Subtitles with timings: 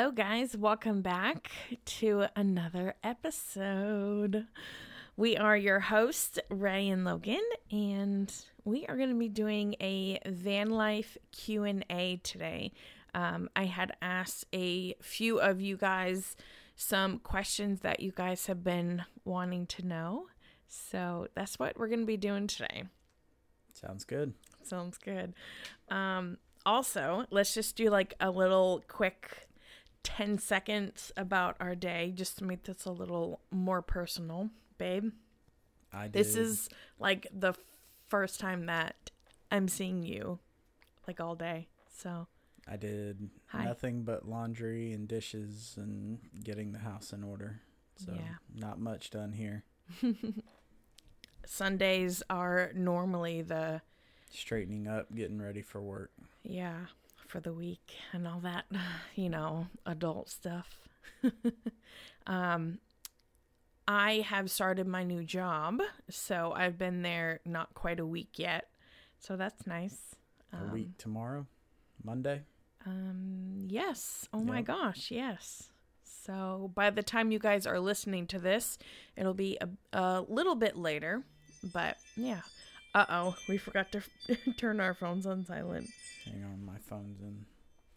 [0.00, 0.56] Hello, guys.
[0.56, 1.50] Welcome back
[1.84, 4.46] to another episode.
[5.14, 8.34] We are your hosts, Ray and Logan, and
[8.64, 12.72] we are going to be doing a van life Q&A today.
[13.12, 16.34] Um, I had asked a few of you guys
[16.76, 20.28] some questions that you guys have been wanting to know.
[20.66, 22.84] So that's what we're going to be doing today.
[23.74, 24.32] Sounds good.
[24.62, 25.34] Sounds good.
[25.90, 29.49] Um, also, let's just do like a little quick
[30.02, 35.12] 10 seconds about our day just to make this a little more personal, babe.
[35.92, 36.12] I did.
[36.12, 36.68] This is
[36.98, 37.54] like the
[38.08, 39.10] first time that
[39.50, 40.38] I'm seeing you
[41.06, 41.68] like all day.
[41.96, 42.26] So,
[42.68, 43.64] I did Hi.
[43.64, 47.60] nothing but laundry and dishes and getting the house in order.
[47.96, 48.34] So Yeah.
[48.54, 49.64] not much done here.
[51.46, 53.82] Sundays are normally the
[54.32, 56.12] Straightening up, getting ready for work.
[56.44, 56.86] yeah,
[57.30, 58.64] for the week and all that,
[59.14, 60.78] you know, adult stuff.
[62.26, 62.78] um
[63.88, 68.68] I have started my new job, so I've been there not quite a week yet.
[69.18, 70.14] So that's nice.
[70.52, 71.46] A week tomorrow,
[72.04, 72.42] Monday.
[72.86, 74.28] Um, yes.
[74.32, 75.70] Oh my gosh, yes.
[76.04, 78.78] So by the time you guys are listening to this,
[79.16, 81.24] it'll be a, a little bit later.
[81.72, 82.42] But yeah.
[82.94, 84.02] Uh oh, we forgot to
[84.56, 85.88] turn our phones on silent.
[86.24, 87.44] Hang on, my phone's in.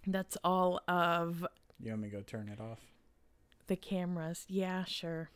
[0.06, 1.46] That's all of
[1.80, 2.80] You want me to go turn it off?
[3.68, 4.46] the cameras.
[4.50, 5.30] Yeah, sure.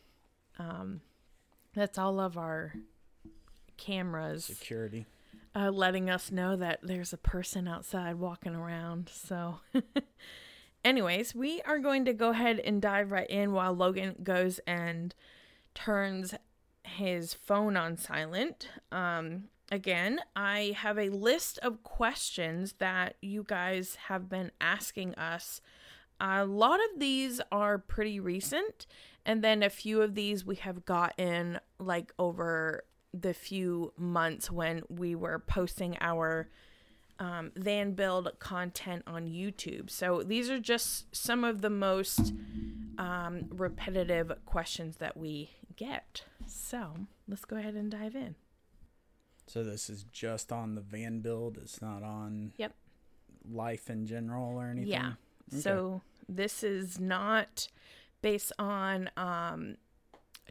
[0.60, 1.00] Um,
[1.74, 2.74] that's all of our
[3.78, 5.06] cameras Security.
[5.56, 9.10] uh, letting us know that there's a person outside walking around.
[9.14, 9.60] So,
[10.84, 15.16] anyways, we are going to go ahead and dive right in while Logan goes and
[15.74, 16.34] turns
[16.88, 18.70] his phone on silent.
[18.92, 25.62] Um, again, I have a list of questions that you guys have been asking us.
[26.20, 28.88] A lot of these are pretty recent,
[29.26, 34.84] and then a few of these we have gotten like over the few months when
[34.90, 36.50] we were posting our
[37.20, 39.90] um, van build content on YouTube.
[39.90, 42.34] So these are just some of the most
[42.98, 46.24] um, repetitive questions that we get.
[46.48, 46.94] So
[47.28, 48.36] let's go ahead and dive in.
[49.48, 51.58] So this is just on the van build.
[51.58, 52.74] It's not on Yep.
[53.50, 54.92] life in general or anything.
[54.92, 55.14] Yeah.
[55.54, 55.62] Okay.
[55.62, 57.68] So this is not
[58.22, 59.78] based on um,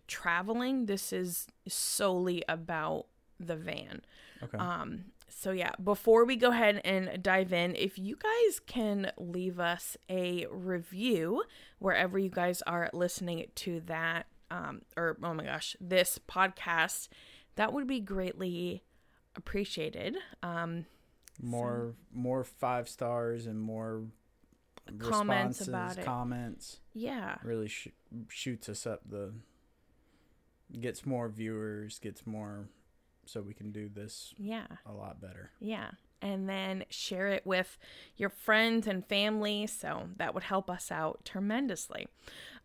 [0.06, 0.86] traveling.
[0.86, 3.06] This is solely about
[3.38, 4.00] the van.
[4.42, 4.56] Okay.
[4.56, 9.60] Um, so yeah, before we go ahead and dive in, if you guys can leave
[9.60, 11.42] us a review
[11.78, 17.08] wherever you guys are listening to that, um, or oh my gosh, this podcast,
[17.56, 18.82] that would be greatly
[19.36, 20.16] appreciated.
[20.42, 20.86] Um,
[21.42, 24.04] more more five stars and more
[24.98, 26.04] Comments responses, about it.
[26.04, 26.78] comments.
[26.94, 27.88] yeah, really sh-
[28.28, 29.32] shoots us up the
[30.80, 32.68] gets more viewers gets more
[33.24, 34.66] so we can do this yeah.
[34.84, 35.90] a lot better Yeah.
[36.22, 37.76] And then share it with
[38.16, 39.66] your friends and family.
[39.66, 42.08] So that would help us out tremendously.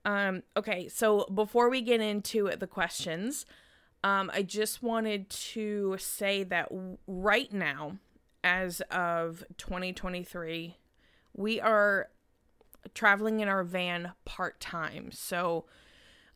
[0.04, 3.46] Um, okay, so before we get into the questions,
[4.04, 6.70] um, I just wanted to say that
[7.06, 7.98] right now,
[8.44, 10.78] as of 2023,
[11.34, 12.10] we are
[12.96, 15.12] traveling in our van part time.
[15.12, 15.66] So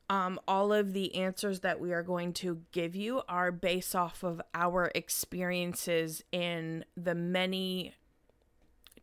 [0.10, 4.24] um, all of the answers that we are going to give you are based off
[4.24, 7.96] of our experiences in the many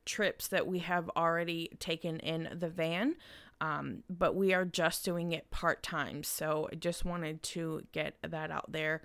[0.04, 3.16] trips that we have already taken in the van.
[3.62, 6.24] Um, but we are just doing it part time.
[6.24, 9.02] So I just wanted to get that out there.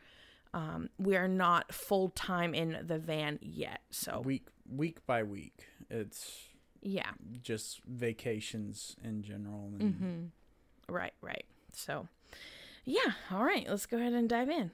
[0.51, 3.81] Um, we are not full time in the van yet.
[3.91, 6.47] So, week week by week it's
[6.81, 7.12] yeah.
[7.44, 10.94] just vacations in general and Mm-hmm.
[10.94, 11.45] Right, right.
[11.74, 12.07] So,
[12.84, 13.12] yeah.
[13.31, 13.68] All right.
[13.69, 14.71] Let's go ahead and dive in.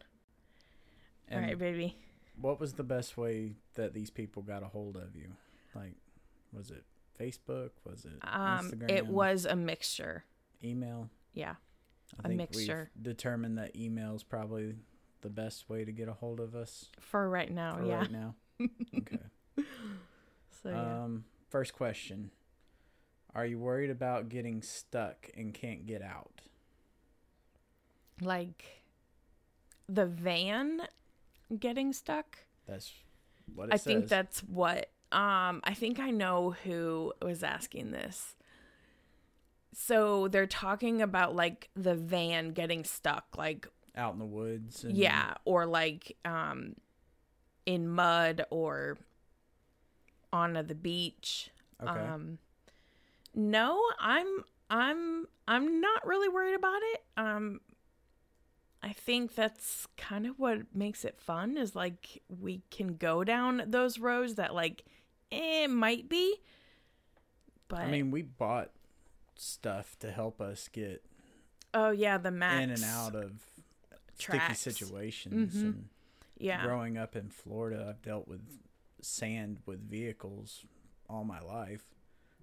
[1.32, 1.98] All and right, baby.
[2.40, 5.30] what was the best way that these people got a hold of you
[5.76, 5.96] like
[6.52, 6.84] was it
[7.20, 10.24] facebook was it Um, instagram it was a mixture.
[10.64, 11.56] email Yeah.
[12.20, 12.90] i A think mixture.
[12.96, 14.76] we've determined that email is probably
[15.22, 17.98] the best way to get a hold of us For right now, for yeah.
[18.00, 18.36] right now
[18.98, 19.18] okay
[20.64, 21.04] So yeah.
[21.04, 22.32] Um, first question:
[23.36, 26.42] Are you worried about getting stuck and can't get out?
[28.22, 28.84] like
[29.90, 30.82] the van
[31.60, 32.38] getting stuck.
[32.68, 32.94] That's
[33.54, 33.84] what it I says.
[33.84, 38.36] think that's what um I think I know who was asking this.
[39.74, 44.84] So they're talking about like the van getting stuck like out in the woods.
[44.84, 46.76] And yeah, or like um
[47.66, 48.98] in mud or
[50.32, 51.50] on the beach.
[51.82, 51.92] Okay.
[51.92, 52.40] Um
[53.36, 57.04] no, I'm I'm I'm not really worried about it.
[57.18, 57.62] Um
[58.82, 63.64] I think that's kind of what makes it fun is like we can go down
[63.68, 64.84] those roads that like
[65.34, 66.36] eh, might be.
[67.68, 68.72] But I mean, we bought
[69.36, 71.04] stuff to help us get
[71.74, 73.32] oh yeah, the max in and out of
[74.20, 74.60] tracks.
[74.60, 75.56] sticky situations.
[75.56, 75.62] Mhm.
[75.64, 75.90] And
[76.38, 76.64] Yeah.
[76.66, 78.60] growing up in Florida, I've dealt with
[79.02, 80.66] sand with vehicles
[81.10, 81.86] all my life.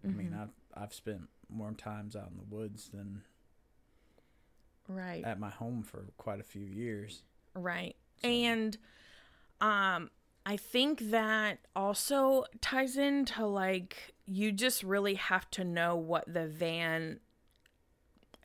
[0.04, 0.40] I mean, Mhm.
[0.43, 3.22] I've I've spent more times out in the woods than
[4.88, 5.25] right.
[5.25, 7.22] at my home for quite a few years.
[7.54, 7.96] Right.
[8.22, 8.78] So- And
[9.60, 10.10] um
[10.46, 16.46] I think that also ties into like you just really have to know what the
[16.46, 17.20] van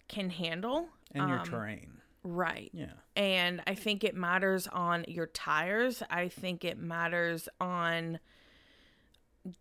[0.07, 0.89] can handle.
[1.13, 2.01] And your Um, terrain.
[2.23, 2.71] Right.
[2.73, 2.93] Yeah.
[3.15, 6.01] And I think it matters on your tires.
[6.09, 8.19] I think it matters on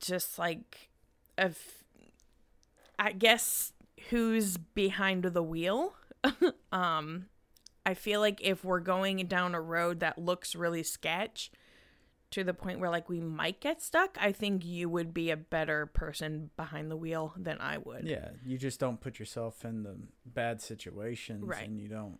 [0.00, 0.90] just like
[1.36, 1.84] if
[2.98, 3.72] I guess
[4.10, 5.94] who's behind the wheel.
[6.72, 7.26] um
[7.86, 11.50] I feel like if we're going down a road that looks really sketch
[12.34, 15.36] to the point where like we might get stuck, I think you would be a
[15.36, 18.04] better person behind the wheel than I would.
[18.06, 18.30] Yeah.
[18.44, 19.96] You just don't put yourself in the
[20.26, 21.68] bad situations Right.
[21.68, 22.18] and you don't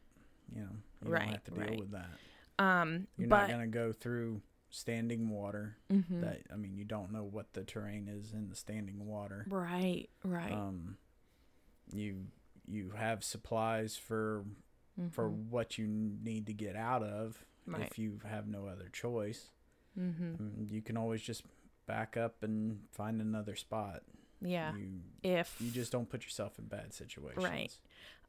[0.54, 0.68] you know,
[1.04, 1.78] you Right, don't have to deal right.
[1.78, 2.10] with that.
[2.64, 5.76] Um You're but not gonna go through standing water.
[5.90, 6.20] Mhm.
[6.20, 9.46] That I mean, you don't know what the terrain is in the standing water.
[9.48, 10.52] right, right.
[10.52, 10.98] Um,
[11.92, 12.26] you
[12.66, 14.44] you have supplies for
[15.10, 15.48] for Mhm.
[15.50, 17.82] what you need to get out of Right.
[17.90, 19.50] if you have no other choice.
[19.98, 20.36] Mhm.
[20.38, 21.44] Mm, You can always just
[21.86, 24.02] back up and find another spot.
[24.40, 24.74] Yeah.
[24.74, 27.78] You if you just don't put yourself in bad situations.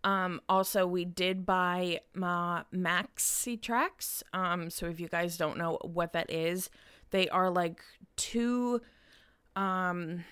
[0.04, 4.24] Um, also, we did buy my Maxi Tracks.
[4.34, 6.70] Um, so if you guys don't know what that is,
[7.10, 7.82] they are like
[8.16, 8.82] two,
[9.56, 10.24] um,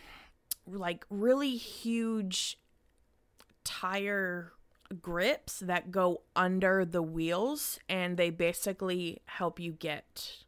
[0.68, 2.59] like really huge
[3.63, 4.51] tire
[5.01, 10.44] grips that go under the wheels, and they basically help you get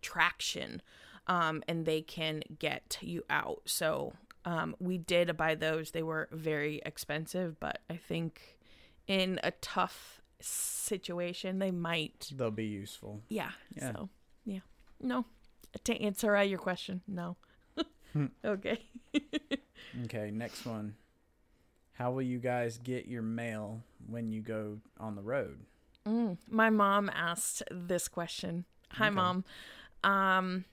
[0.00, 0.82] traction.
[1.26, 3.62] Um, and they can get you out.
[3.66, 4.14] So,
[4.44, 5.92] um, we did buy those.
[5.92, 8.58] They were very expensive, but I think
[9.06, 12.32] in a tough situation, they might.
[12.34, 13.20] They'll be useful.
[13.28, 13.50] Yeah.
[13.76, 13.92] Yeah.
[13.92, 14.08] So,
[14.44, 14.60] yeah.
[15.00, 15.24] No.
[15.84, 17.36] To answer uh, your question, no.
[18.44, 18.80] okay.
[20.04, 20.94] Okay, next one.
[21.94, 25.58] How will you guys get your mail when you go on the road?
[26.06, 28.64] Mm, my mom asked this question.
[28.92, 29.14] Hi, Okay.
[29.16, 29.44] mom.
[30.02, 30.64] Um,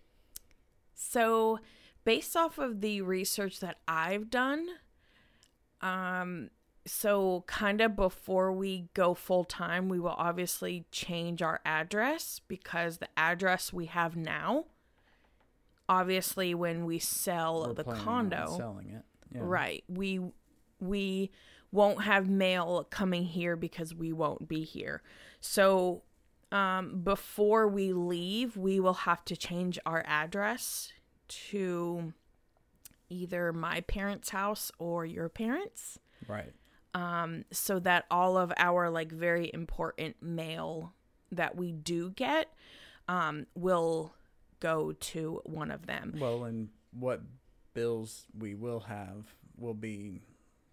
[0.94, 1.60] so
[2.04, 4.68] based off of the research that I've done,
[5.82, 6.50] um,
[6.86, 12.98] so kind of before we go full time, we will obviously change our address because
[12.98, 14.66] the address we have now,
[15.90, 19.04] obviously, when we sell We're the condo, selling it.
[19.34, 19.42] Yeah.
[19.44, 19.84] Right.
[19.90, 20.22] We
[20.80, 21.32] we
[21.72, 25.02] won't have mail coming here because we won't be here.
[25.42, 26.04] So
[26.52, 30.92] um before we leave, we will have to change our address
[31.28, 32.14] to
[33.10, 36.54] either my parents' house or your parents Right.
[36.94, 40.94] um so that all of our like very important mail
[41.32, 42.54] that we do get
[43.08, 44.14] um will
[44.60, 46.16] go to one of them.
[46.20, 47.22] Well, and what
[47.74, 50.22] bills we will have will be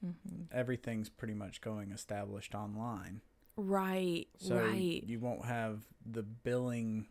[0.04, 0.42] Mm-hmm.
[0.52, 3.22] everything's pretty much going established online.
[3.56, 4.26] Right.
[4.38, 5.02] So right.
[5.06, 7.06] you won't have the billing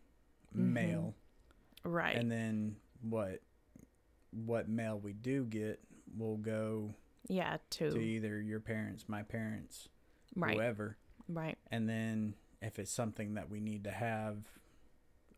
[0.56, 0.60] Mhm.
[0.74, 1.16] mail
[1.84, 2.16] Right.
[2.16, 3.42] and then what
[4.32, 5.80] what mail we do get
[6.18, 6.94] will go
[7.28, 9.90] yeah, to to either your parents, my parents,
[10.36, 10.56] right.
[10.56, 10.98] whoever.
[11.28, 11.58] Right.
[11.72, 14.46] And then if it's something that we need to have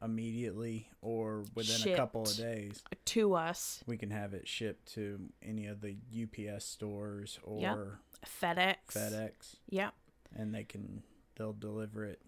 [0.02, 5.30] immediately or within a couple of days, To us, we can have it shipped to
[5.42, 7.78] any of the UPS stores or Yep.
[8.26, 8.78] FedEx.
[8.94, 9.94] FedEx Yep.
[10.36, 11.04] And they can
[11.36, 12.22] they'll deliver it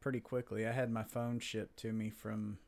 [0.00, 0.66] pretty quickly.
[0.66, 2.58] I had my phone shipped to me from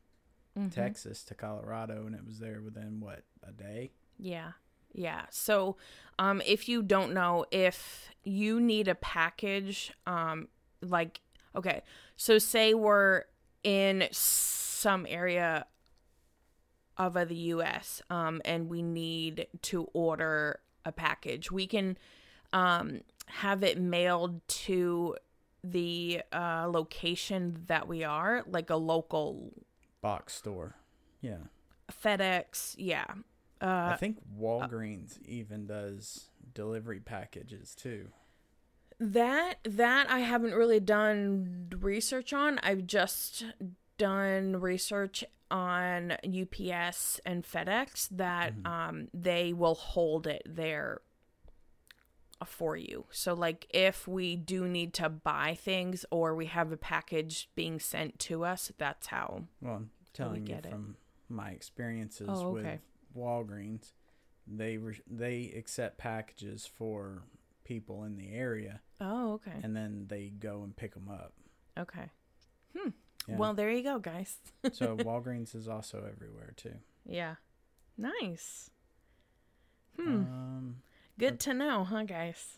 [0.57, 0.71] Mhm.
[0.71, 3.91] Texas to Colorado and it was there within what, a day?
[4.17, 4.53] Yeah.
[4.93, 5.25] Yeah.
[5.29, 5.75] So,
[6.17, 10.47] um, if you don't know, if you need a package, um,
[10.81, 11.19] like,
[11.55, 11.81] okay,
[12.15, 13.23] so say we're
[13.63, 15.65] in some area
[16.97, 18.01] of the U.S.
[18.09, 21.97] Um, and we need to order a package, we can,
[22.55, 25.15] um, have it mailed to
[25.63, 29.51] the uh, location that we are, like a local
[30.01, 30.75] Box store.
[31.21, 31.37] Yeah.
[31.91, 32.75] FedEx.
[32.77, 33.05] Yeah.
[33.61, 38.09] I Uh, think Walgreens even does delivery packages too.
[38.99, 42.59] That that I haven't really done research on.
[42.63, 43.43] I've just
[43.97, 48.65] done research on UPS and FedEx that Mhm.
[48.67, 51.01] um they will hold it there
[52.47, 53.05] for you.
[53.11, 57.79] So, like, if we do need to buy things or we have a package being
[57.79, 59.43] sent to us, that's how.
[59.61, 60.67] Well, I'm telling you it.
[60.69, 60.95] from
[61.29, 62.79] my experiences Oh, with.
[63.17, 63.91] Walgreens,
[64.45, 67.23] they re- they accept packages for
[67.63, 69.53] people in the area, Oh, okay.
[69.63, 71.33] and then they go and pick them up.
[71.79, 72.09] Okay.
[73.27, 73.37] Yeah.
[73.37, 74.37] Well, there you go, guys.
[74.71, 76.75] so Walgreens is also everywhere too.
[77.07, 77.35] Yeah.
[77.97, 78.69] Nice.
[79.99, 80.07] Hmm.
[80.09, 80.75] Um,
[81.17, 82.57] Good to know, huh, guys?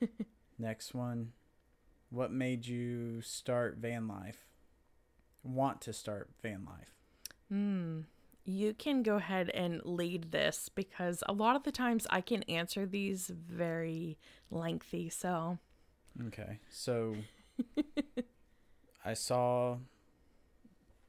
[0.58, 1.32] next one,
[2.10, 4.46] what made you start van life?
[5.42, 6.94] Want to start van life?
[7.48, 8.00] Hmm.
[8.44, 12.42] You can go ahead and lead this because a lot of the times I can
[12.44, 14.16] answer these very
[14.50, 15.10] lengthy.
[15.10, 15.58] So,
[16.28, 17.14] Okay, so
[19.04, 19.76] I saw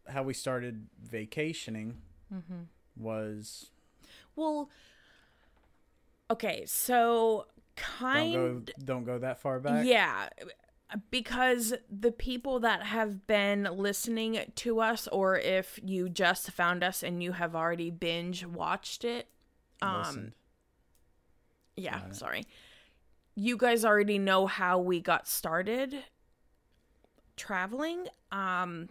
[0.07, 2.01] how we started vacationing
[2.33, 2.63] Mm-hmm.
[2.95, 3.71] was
[4.35, 4.69] well,
[6.31, 6.63] okay.
[6.65, 7.45] So,
[7.75, 9.85] don't kind go don't go that far back.
[9.85, 10.29] Yeah,
[11.11, 17.03] because the people that have been listening to us, or if you just found us
[17.03, 19.27] and you have already binge watched it,
[19.81, 20.31] um, Listened.
[21.75, 22.15] yeah, it.
[22.15, 22.45] sorry,
[23.35, 26.03] you guys already know how we got started
[27.37, 28.07] traveling.
[28.31, 28.89] Um,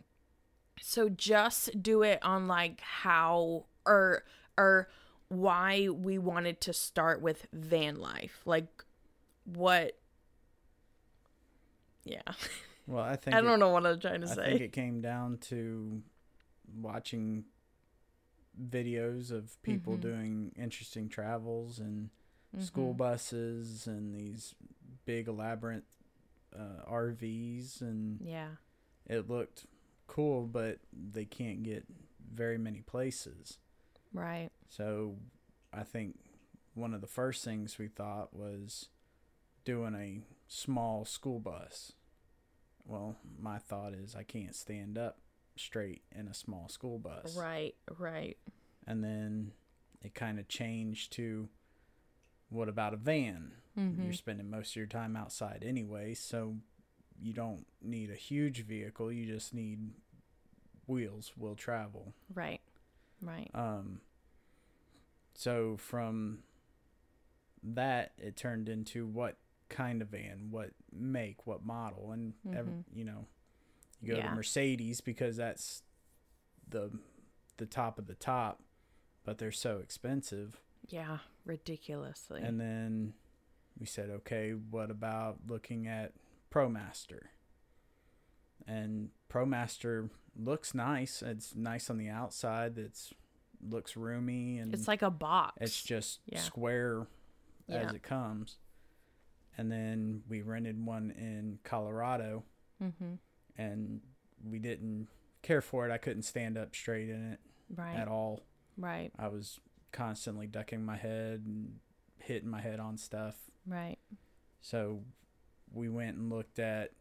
[0.80, 4.22] so just do it on like how or
[4.56, 4.88] or
[5.28, 8.66] why we wanted to start with van life, like
[9.44, 9.98] what
[12.04, 12.22] yeah.
[12.86, 14.42] Well, I think I don't know what I'm trying to I say.
[14.42, 16.00] I think it came down to
[16.80, 17.44] watching
[18.58, 20.00] videos of people Mhm.
[20.00, 22.08] doing interesting travels and
[22.58, 22.96] school Mhm.
[22.96, 24.54] buses and these
[25.04, 25.84] big elaborate
[26.56, 28.56] uh, RVs and Yeah.
[29.04, 29.66] it looked
[30.06, 31.84] cool, but they can't get
[32.18, 33.58] very many places.
[34.12, 34.50] Right.
[34.68, 35.16] So
[35.72, 36.18] I think
[36.74, 38.88] one of the first things we thought was
[39.64, 41.92] doing a small school bus.
[42.86, 45.18] Well, my thought is I can't stand up
[45.56, 47.36] straight in a small school bus.
[47.36, 47.74] Right.
[47.98, 48.38] Right.
[48.86, 49.52] And then
[50.02, 51.48] it kind of changed to
[52.48, 53.52] what about a van?
[53.76, 54.04] Mhm.
[54.04, 56.56] You're spending most of your time outside anyway, so
[57.20, 59.12] you don't need a huge vehicle.
[59.12, 59.90] You just need
[60.86, 62.14] wheels will travel.
[62.32, 62.60] Right.
[63.20, 63.50] Right.
[63.54, 64.00] Um,
[65.34, 66.40] so from
[67.62, 69.36] that, it turned into what
[69.68, 72.84] kind of van, what make, what model, and ev- Mhm.
[72.92, 73.26] you know,
[74.00, 74.30] you go Yeah.
[74.30, 75.82] to Mercedes because that's
[76.68, 76.98] the
[77.56, 78.62] the top of the top,
[79.24, 80.62] but they're so expensive.
[80.86, 81.18] Yeah.
[81.44, 82.40] Ridiculously.
[82.40, 83.14] And then
[83.76, 86.14] we said, okay, what about looking at
[86.52, 87.30] ProMaster?
[88.64, 90.08] And ProMaster
[90.38, 91.22] looks nice.
[91.22, 92.78] It's nice on the outside.
[92.78, 93.12] It's
[93.60, 95.56] looks roomy and it's like a box.
[95.60, 96.38] it's just Yeah.
[96.40, 97.08] square
[97.66, 97.88] Yeah.
[97.88, 98.58] as it comes.
[99.56, 102.44] And then we rented one in Colorado
[102.80, 103.14] mm-hmm.
[103.56, 104.00] and
[104.44, 105.08] we didn't
[105.42, 105.92] care for it.
[105.92, 107.40] I couldn't stand up straight in it
[107.74, 107.96] Right.
[107.96, 108.44] at all.
[108.76, 109.10] Right.
[109.18, 109.58] I was
[109.90, 111.80] constantly ducking my head and
[112.18, 113.50] hitting my head on stuff.
[113.66, 113.98] Right.
[114.60, 115.02] So
[115.72, 116.92] we went and looked at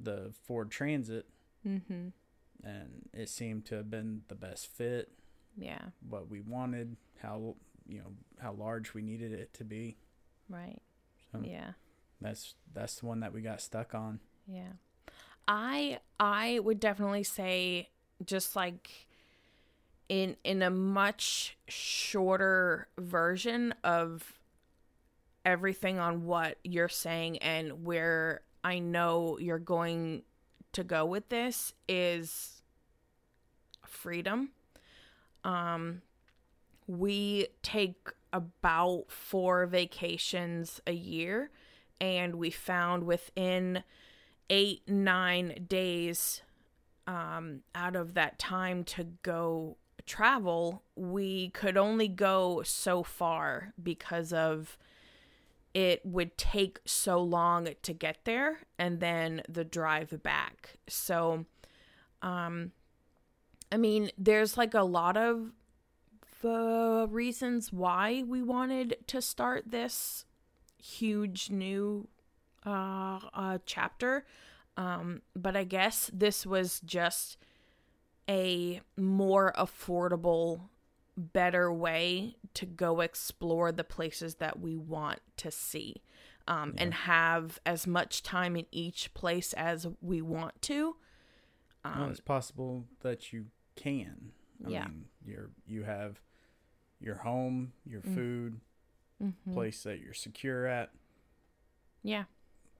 [0.00, 1.26] the Ford Transit
[1.66, 2.08] Mm-hmm.
[2.64, 5.10] and it seemed to have been the best fit,
[5.56, 5.80] Yeah.
[6.08, 7.56] what we wanted, how
[7.88, 9.96] you know, how large we needed it to be.
[10.48, 10.80] Right.
[11.32, 11.72] So Yeah.
[12.20, 14.20] that's that's the one that we got stuck on.
[14.46, 14.72] Yeah.
[15.48, 17.90] I I would definitely say
[18.24, 19.06] just like
[20.08, 24.38] in in a much shorter version of
[25.44, 30.22] everything on what you're saying and where I know you're going
[30.76, 32.62] to go with this is
[33.84, 34.50] freedom.
[35.44, 36.02] Um
[36.88, 41.50] we take about 4 vacations a year
[42.00, 43.82] and we found within
[44.50, 46.42] eight nine days
[47.06, 54.32] um, out of that time to go travel we could only go so far because
[54.32, 54.78] of
[55.76, 60.78] it would take so long to get there and then the drive back.
[60.88, 61.44] So
[62.22, 62.72] um
[63.70, 65.52] i mean there's like a lot of
[66.40, 70.24] the reasons why we wanted to start this
[70.82, 72.08] huge new
[72.64, 74.24] uh, uh chapter.
[74.78, 77.36] Um but i guess this was just
[78.30, 80.70] a more affordable
[81.16, 86.02] better way to go explore the places that we want to see
[86.46, 90.96] um and have as much time in each place as we want to
[91.84, 93.46] well, um it's possible that you
[93.76, 94.32] can.
[94.64, 94.84] I Yeah.
[94.84, 96.20] mean, you're you have
[97.00, 98.14] your home, your Mm.
[98.14, 98.60] food,
[99.22, 99.52] mhm.
[99.54, 100.92] place that you're secure at,
[102.02, 102.24] Yeah.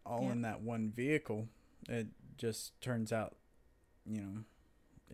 [0.05, 0.33] all Yeah.
[0.33, 1.49] in that one vehicle,
[1.88, 3.37] it just turns out,
[4.07, 4.45] you know,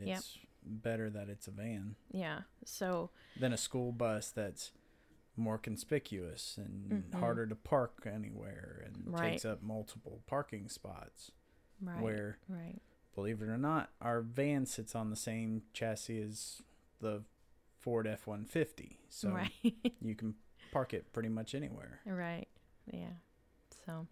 [0.00, 0.22] Yep.
[0.64, 2.42] Better that it's a van Yeah.
[2.64, 4.72] So, than a school bus that's
[5.36, 7.14] more conspicuous and Mhm.
[7.18, 9.30] harder to park anywhere and Right.
[9.32, 11.30] takes up multiple parking spots.
[11.80, 12.00] right.
[12.00, 12.80] Where, right.
[13.14, 16.62] believe it or not, our van sits on the same chassis as
[17.00, 17.24] the
[17.80, 19.50] Ford F one fifty, so right.
[20.00, 20.36] you can
[20.70, 22.00] park it pretty much anywhere.
[22.06, 22.46] Right.
[22.86, 23.14] Yeah.
[23.84, 24.06] So,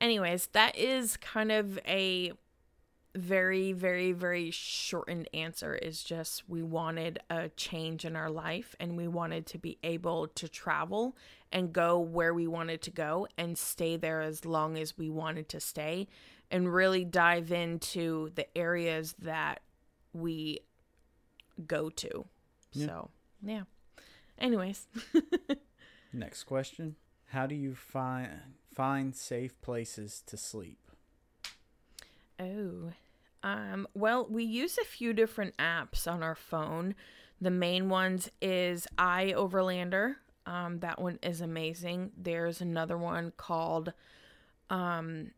[0.00, 2.32] anyways, that is kind of a
[3.14, 5.74] very, very, very shortened answer.
[5.74, 10.28] Is just we wanted a change in our life and we wanted to be able
[10.28, 11.16] to travel
[11.52, 15.48] and go where we wanted to go and stay there as long as we wanted
[15.50, 16.08] to stay
[16.50, 19.60] and really dive into the areas that
[20.12, 20.60] we
[21.66, 22.26] go to.
[22.72, 22.86] Yeah.
[22.86, 23.10] So,
[23.42, 23.62] yeah.
[24.38, 24.86] Anyways.
[26.12, 28.28] Next question: How do you find
[28.74, 30.78] find safe places to sleep?
[32.40, 32.92] Oh.
[33.42, 36.94] Um, well, we use a few different apps on our phone.
[37.40, 40.16] The main ones is iOverlander.
[40.46, 42.12] Um, that one is amazing.
[42.16, 43.92] There's another one called
[44.70, 45.30] um,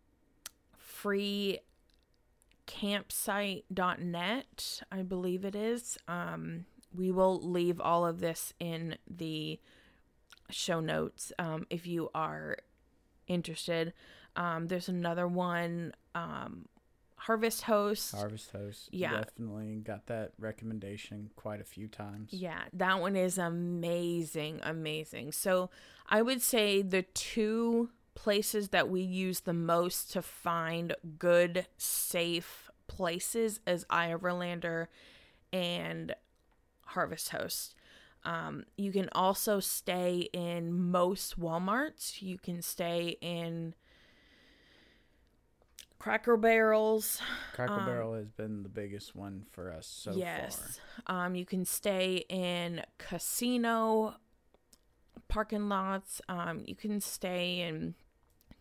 [4.91, 5.99] I believe it is.
[6.09, 9.61] Um, we will leave all of this in the
[10.51, 12.57] show notes um, if you are
[13.27, 13.93] interested.
[14.37, 16.67] Um, there's another one, um,
[17.17, 18.15] Harvest Host.
[18.15, 18.89] Harvest Host.
[18.93, 19.23] Yeah.
[19.23, 22.33] Definitely got that recommendation quite a few times.
[22.33, 25.33] Yeah, that one is amazing, amazing.
[25.33, 25.71] So
[26.09, 32.71] I would say the two places that we use the most to find good, safe
[32.87, 34.89] places is iOverlander
[35.53, 36.15] and
[36.83, 37.75] Harvest Host.
[38.25, 42.23] Um, you can also stay in most Walmarts.
[42.23, 43.75] You can stay in
[45.99, 47.21] Cracker Barrels.
[47.55, 50.19] Cracker Um, Barrel has been the biggest one for us so far.
[50.19, 50.81] yes.
[51.07, 54.17] Um, you can stay in casino
[55.29, 56.21] parking lots.
[56.29, 57.95] Um, you can stay in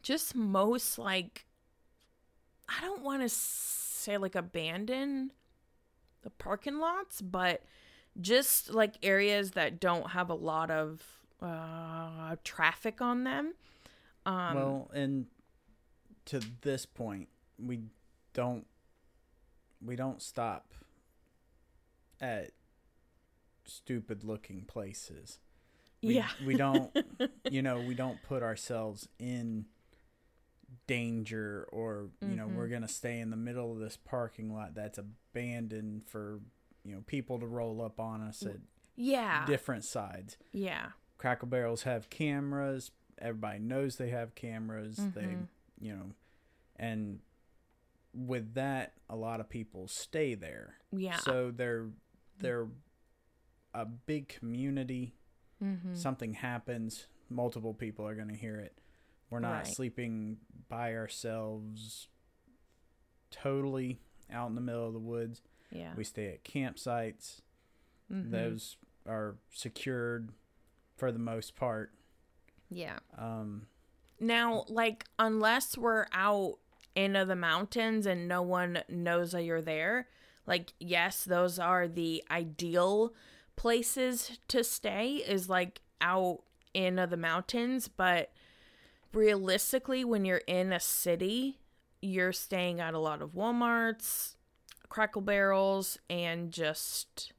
[0.02, 1.46] just most like
[2.70, 5.32] I don't want to say like abandon
[6.22, 7.64] the parking lots, but
[8.22, 11.02] just like areas that don't have a lot of
[11.42, 13.54] uh, traffic on them.
[14.26, 15.26] Um, well, and
[16.26, 17.82] to this point, we
[18.34, 18.66] don't
[19.86, 20.74] we don't stop
[22.22, 22.52] at
[23.66, 25.40] stupid looking places.
[26.02, 26.92] We, yeah, we don't
[27.50, 29.66] you know we don't put ourselves in
[30.88, 32.72] danger or you know we're Mhm.
[32.72, 36.42] gonna stay in the middle of this parking lot that's abandoned for
[36.84, 38.58] you know people to roll up on us at
[38.96, 45.48] yeah, different sides yeah, Cracker Barrels have cameras everybody knows they have cameras they Mhm.
[45.80, 46.12] You know
[46.78, 47.20] and
[48.14, 51.18] with that a lot of people stay there yeah.
[51.18, 51.88] so they're
[52.40, 52.68] they're
[53.74, 55.16] a big community
[55.64, 55.96] mm-hmm.
[55.96, 58.78] something happens, multiple people are going to hear it.
[59.30, 59.68] We're not Right.
[59.68, 60.38] sleeping
[60.70, 62.08] by ourselves
[63.32, 64.00] totally
[64.32, 65.42] out in the middle of the woods.
[65.72, 65.94] yeah.
[65.96, 67.42] We stay at campsites.
[68.12, 68.30] mhm.
[68.30, 70.34] Those are secured
[70.98, 71.94] for the most part.
[72.70, 73.00] Yeah.
[73.18, 73.66] Um,
[74.24, 76.58] Now, like, unless we're out
[76.96, 80.08] into the mountains and no one knows that you're there,
[80.48, 83.14] like, yes, those are the ideal
[83.56, 86.40] places to stay, is like out
[86.74, 87.88] into the mountains.
[87.90, 88.32] But
[89.14, 91.60] realistically, when you're in a city,
[92.02, 94.36] you're staying at a lot of Walmarts,
[94.90, 97.34] Cracker Barrels, and just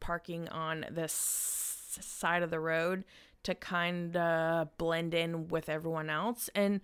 [0.00, 3.04] parking on the s- side of the road
[3.46, 6.48] to kind of blend in with everyone else.
[6.54, 6.80] And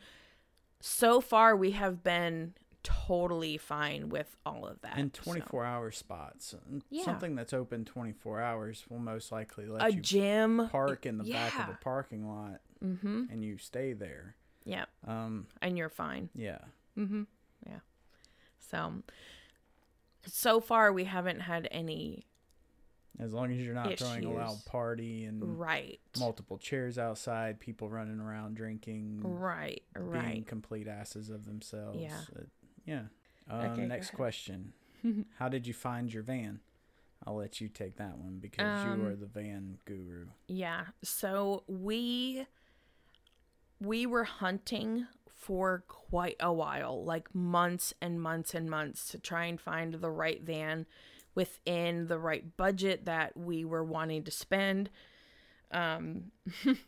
[0.81, 4.97] so far, we have been totally fine with all of that.
[4.97, 5.23] and so.
[5.23, 6.55] 24 hour spots.
[6.91, 7.05] Yeah.
[7.05, 10.69] Something that's open 24 hours will most likely let A you gym.
[10.71, 13.25] park in the back of a parking lot Mm-hmm.
[13.31, 14.35] and you stay there.
[14.65, 14.87] Yeah.
[15.07, 16.31] Um, And you're fine.
[16.35, 16.59] yeah.
[16.99, 17.23] Mm-hmm.
[17.69, 17.79] Yeah.
[18.59, 18.95] So,
[20.27, 22.27] so far, we haven't had any.
[23.19, 26.01] As long as you're not throwing a loud party and Right.
[26.19, 29.83] multiple chairs outside, people running around drinking, Right.
[29.95, 30.47] being Right.
[30.47, 32.01] complete asses of themselves.
[32.01, 32.21] Yeah.
[32.35, 32.43] Uh,
[32.87, 33.05] yeah.
[33.49, 34.73] Um, Okay, next question.
[35.39, 36.61] How did you find your van?
[37.25, 40.29] I'll let you take that one because Um, you are the van guru.
[40.49, 40.87] Yeah.
[41.03, 42.47] So we
[43.81, 49.47] we were hunting for quite a while, like months and months and months to try
[49.47, 50.87] and find the right van
[51.35, 54.91] within the right budget that we were wanting to spend.
[55.71, 56.33] Um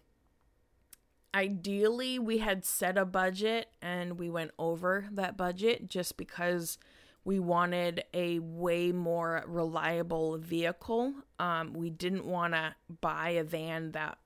[1.35, 6.78] ideally we had set a budget and we went over that budget just because
[7.24, 11.14] we wanted a way more reliable vehicle.
[11.38, 14.18] Um, we didn't want to buy a van that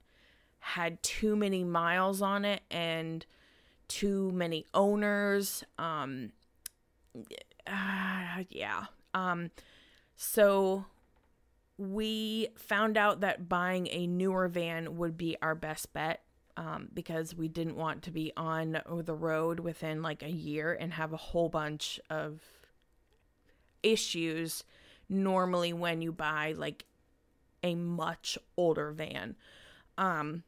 [0.58, 3.24] had too many miles on it and
[3.86, 5.62] too many owners.
[5.78, 6.32] Um,
[7.66, 8.86] uh, yeah.
[9.14, 9.50] Um,
[10.20, 10.84] so
[11.78, 16.22] we found out that buying a newer van would be our best bet
[16.56, 20.92] um, because we didn't want to be on the road within like a year and
[20.94, 22.40] have a whole bunch of
[23.84, 24.64] issues
[25.08, 26.84] normally when you buy like
[27.62, 29.36] a much older van.
[29.96, 30.42] Um,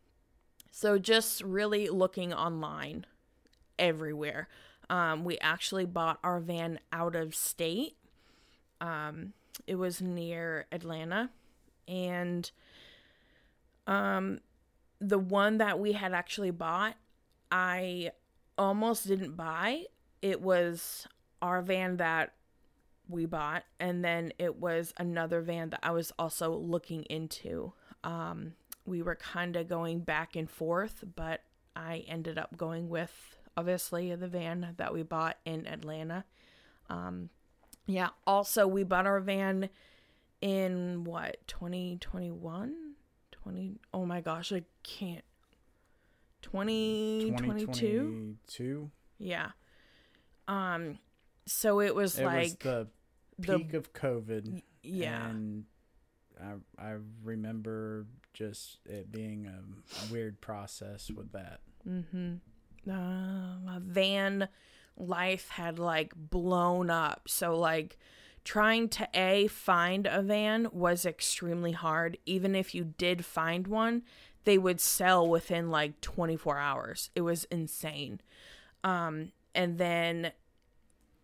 [0.73, 3.07] so just really looking online
[3.79, 4.49] everywhere.
[4.89, 7.97] Um, we actually bought our van out of state.
[8.81, 9.33] Um,
[9.67, 11.31] it was near Atlanta,
[11.89, 12.51] and
[13.87, 14.41] um,
[15.01, 16.95] the one that we had actually bought,
[17.51, 18.11] I
[18.57, 19.85] almost didn't buy.
[20.23, 21.07] It was
[21.43, 22.35] our van that
[23.09, 27.73] we bought, and then it was another van that I was also looking into.
[28.05, 28.55] Um,
[28.87, 31.43] we were kind of going back and forth, but
[31.75, 36.25] I ended up going with obviously the van that we bought in Atlanta.
[36.89, 37.31] Um,
[37.91, 39.69] yeah, also we bought our van
[40.41, 42.75] in what 2021
[43.33, 45.25] 20 oh my gosh i can't
[46.43, 47.67] 2022
[48.49, 48.91] 2022.
[49.19, 49.51] yeah
[50.49, 50.99] um
[51.47, 52.89] so it was It like was the
[53.39, 54.63] the- peak of COVID.
[54.83, 55.65] yeah And
[56.41, 61.61] I I remember just it being a weird process with that.
[61.89, 62.35] Mm-hmm.
[62.91, 64.49] Uh, my van
[65.01, 67.23] life had like blown up.
[67.27, 67.99] So like
[68.45, 72.19] trying to a find a van was extremely hard.
[72.27, 74.03] Even if you did find one,
[74.45, 77.11] they would sell within like 24 hours.
[77.15, 78.21] It was insane.
[78.83, 80.33] Um, and then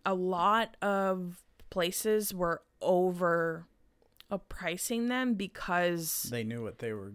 [0.04, 3.66] a lot of places were over
[4.48, 7.12] pricing them because They knew what they were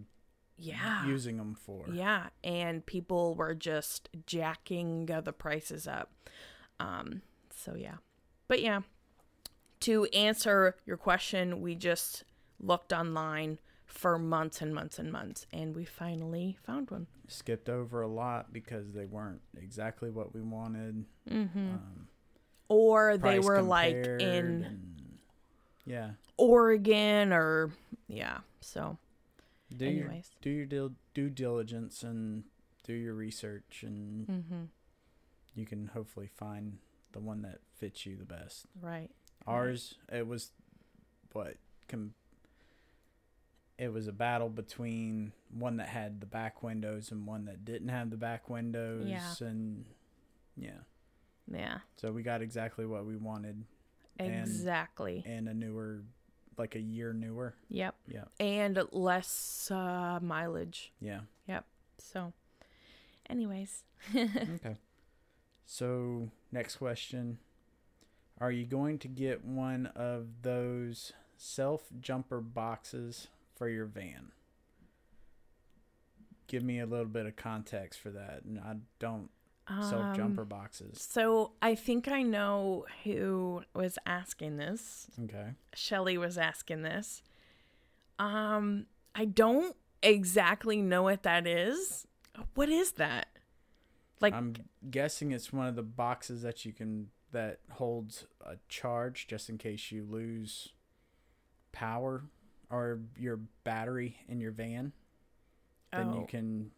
[0.58, 1.86] yeah using them for.
[1.92, 6.12] yeah, and people were just jacking the prices up.
[6.82, 7.22] Um,
[7.56, 7.96] so yeah,
[8.48, 8.82] but yeah,
[9.82, 12.24] to answer your question, we just
[12.60, 17.08] looked online for months and months and months, and we finally found one.
[17.28, 21.06] Skipped over a lot because they weren't exactly what we wanted.
[21.30, 21.74] Mm-hmm.
[21.74, 22.08] Um,
[22.70, 24.98] Or they were like in and-
[25.86, 26.12] yeah.
[26.38, 27.72] Oregon, or
[28.08, 28.40] yeah.
[28.62, 28.98] So,
[29.76, 32.44] Do your do your due diligence and
[32.84, 34.64] do your research and mm-hmm.
[35.56, 36.78] You can hopefully find
[37.12, 38.66] the one that fits you the best.
[38.82, 39.10] right.
[39.48, 40.52] Ours, it was
[41.34, 41.56] what
[41.88, 42.14] com-
[43.78, 47.88] it was a battle between one that had the back windows and one that didn't
[47.90, 49.34] have the back windows Yeah.
[49.48, 49.86] and
[50.56, 50.82] yeah.
[51.52, 53.66] Yeah, So we got exactly what we wanted
[54.20, 55.24] And- exactly.
[55.26, 56.04] and a newer
[56.58, 57.56] like a year newer.
[57.70, 57.96] Yep.
[58.08, 58.26] Yeah.
[58.40, 60.94] And less uh, mileage.
[61.02, 61.22] Yeah.
[61.48, 61.66] Yep.
[61.98, 62.32] So,
[63.30, 63.84] anyways.
[64.16, 64.78] okay.
[65.66, 67.38] So, next question.
[68.40, 74.32] Are you going to get one of those self jumper boxes for your van?
[76.48, 78.42] Give me a little bit of context for that.
[78.44, 79.30] And I don't
[79.68, 81.02] self jumper Um, boxes.
[81.02, 85.08] So I think I know who was asking this.
[85.24, 85.52] Okay.
[85.74, 87.22] Shelly was asking this.
[88.20, 92.06] Um, I don't exactly know what that is.
[92.56, 93.28] What is that?
[94.22, 94.54] Like, I'm
[94.90, 99.58] guessing it's one of the boxes that you can that holds a charge just in
[99.58, 100.70] case you lose
[101.72, 102.24] power
[102.70, 104.92] or your battery in your van.
[105.92, 106.20] Then Oh.
[106.22, 106.72] you can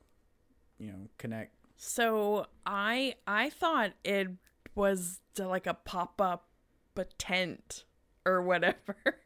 [0.80, 4.28] you know connect so I I thought it
[4.76, 6.48] was to like a pop up
[6.96, 7.86] a tent
[8.26, 8.96] or whatever.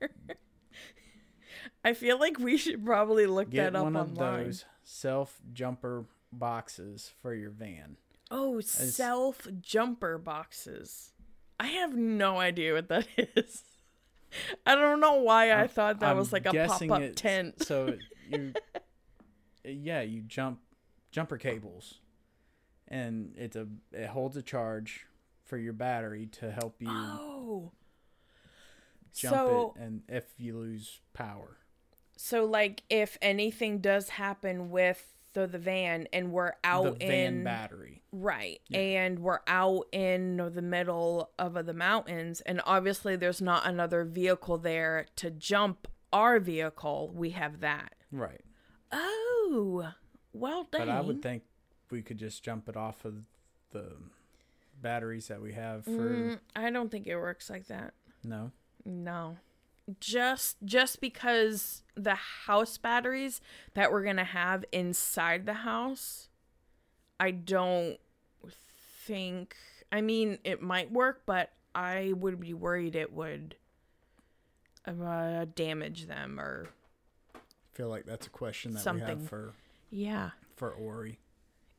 [1.83, 4.45] I feel like we should probably look get that up one of online.
[4.45, 7.97] those self jumper boxes for your van.
[8.29, 11.11] Oh, self jumper boxes.
[11.59, 13.63] I have no idea what that is.
[14.65, 17.63] I don't know why I I'm- thought that I'm was like a pop up tent.
[17.63, 17.97] So
[18.29, 18.53] you
[19.63, 20.59] yeah, you jump
[21.11, 21.95] jumper cables.
[22.89, 25.05] And it's a it holds a charge
[25.45, 27.71] for your battery to help you Oh.
[29.15, 31.57] jump so it and if you lose power.
[32.17, 37.33] so like if anything does happen with the, the van and we're out the van
[37.37, 38.01] in battery.
[38.11, 38.79] right Yeah.
[38.79, 44.57] and we're out in the middle of the mountains and obviously there's not another vehicle
[44.57, 48.41] there to jump our vehicle we have that Right.
[48.91, 49.91] oh
[50.33, 50.81] well dang.
[50.81, 51.43] But I would think
[51.91, 53.15] we could just jump it off of
[53.71, 53.93] the
[54.81, 57.93] batteries that we have for Mm, I don't think it works like that.
[58.23, 58.51] no.
[58.85, 59.37] No.
[59.99, 63.41] Just just because the house batteries
[63.73, 66.27] that we're going to have inside the house
[67.19, 67.97] I don't
[69.05, 69.55] think
[69.91, 73.55] I mean it might work but I would be worried it would
[74.85, 76.67] uh, damage them or
[77.73, 79.19] feel like that's a question that we Something.
[79.19, 79.53] have for
[79.89, 80.31] yeah.
[80.55, 81.19] for Ori.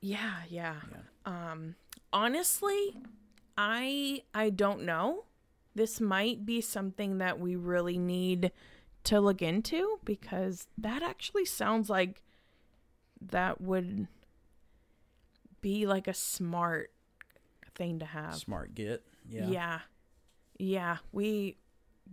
[0.01, 0.77] Yeah, yeah.
[0.91, 1.01] Yeah.
[1.27, 1.75] Um
[2.13, 2.97] honestly,
[3.57, 5.25] I I don't know.
[5.79, 8.51] This might be something that we really need
[9.05, 12.21] to look into because that actually sounds like
[13.21, 14.09] that would
[15.61, 16.91] be like a smart
[17.77, 18.35] thing to have.
[18.35, 19.05] Smart get.
[19.29, 19.47] Yeah.
[19.47, 19.79] Yeah.
[20.59, 21.59] Yeah, we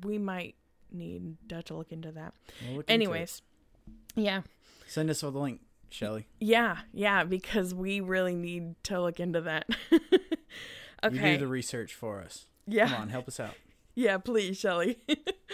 [0.04, 0.54] we might
[0.92, 2.36] need to look into that.
[2.62, 2.94] We'll look into.
[2.94, 3.42] Anyways.
[4.16, 4.42] Yeah.
[4.86, 6.28] Send us all the link, Shelly.
[6.40, 9.68] Yeah, yeah, because we really need to look into that.
[11.04, 11.34] You okay.
[11.34, 12.48] do the research for us.
[12.68, 12.88] Yeah.
[12.88, 13.54] Come on, help us out.
[13.98, 14.98] Yeah, please, Shelly.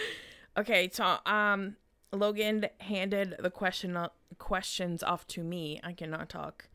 [0.58, 1.76] okay, so um
[2.10, 3.96] Logan handed the question
[4.38, 5.78] questions off to me.
[5.84, 6.68] I cannot talk.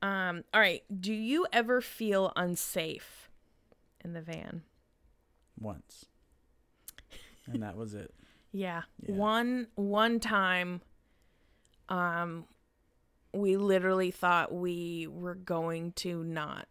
[0.00, 3.30] Um all right, do you ever feel unsafe
[4.04, 4.62] in the van?
[5.58, 6.04] Once.
[7.52, 8.14] And that was it.
[8.54, 8.82] Yeah.
[9.00, 9.14] Yeah.
[9.16, 10.82] One one time
[11.88, 12.44] um
[13.32, 16.68] we literally thought we were going to not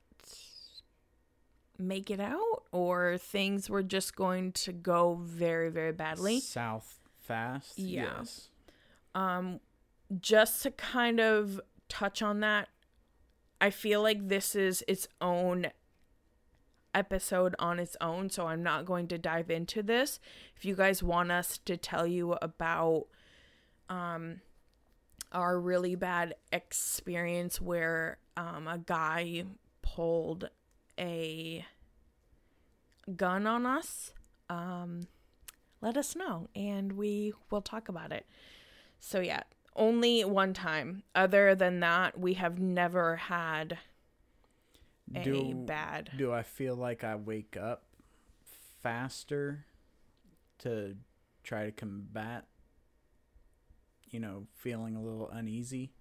[1.82, 6.40] make it out or things were just going to go very very badly.
[6.40, 7.78] South fast.
[7.78, 8.20] Yeah.
[8.20, 8.50] Yes.
[9.16, 9.60] Um
[10.20, 12.68] just to kind of touch on that,
[13.60, 15.68] I feel like this is its own
[16.94, 20.20] episode on its own, so I'm not going to dive into this.
[20.58, 23.06] If you guys want us to tell you about
[23.90, 24.42] um
[25.32, 29.44] our really bad experience where um a guy
[29.82, 30.50] pulled
[31.00, 31.66] a
[33.16, 34.14] gun on us,
[34.50, 35.08] um
[35.82, 38.26] let us know and we will talk about it.
[39.00, 39.44] So yeah,
[39.76, 41.04] only one time.
[41.16, 43.80] Other than that, we have never had
[45.16, 46.12] a Do bad.
[46.16, 47.84] do I feel like I wake up
[48.82, 49.66] faster
[50.60, 50.96] to
[51.44, 52.46] try to combat
[54.10, 55.94] you know, feeling a little uneasy?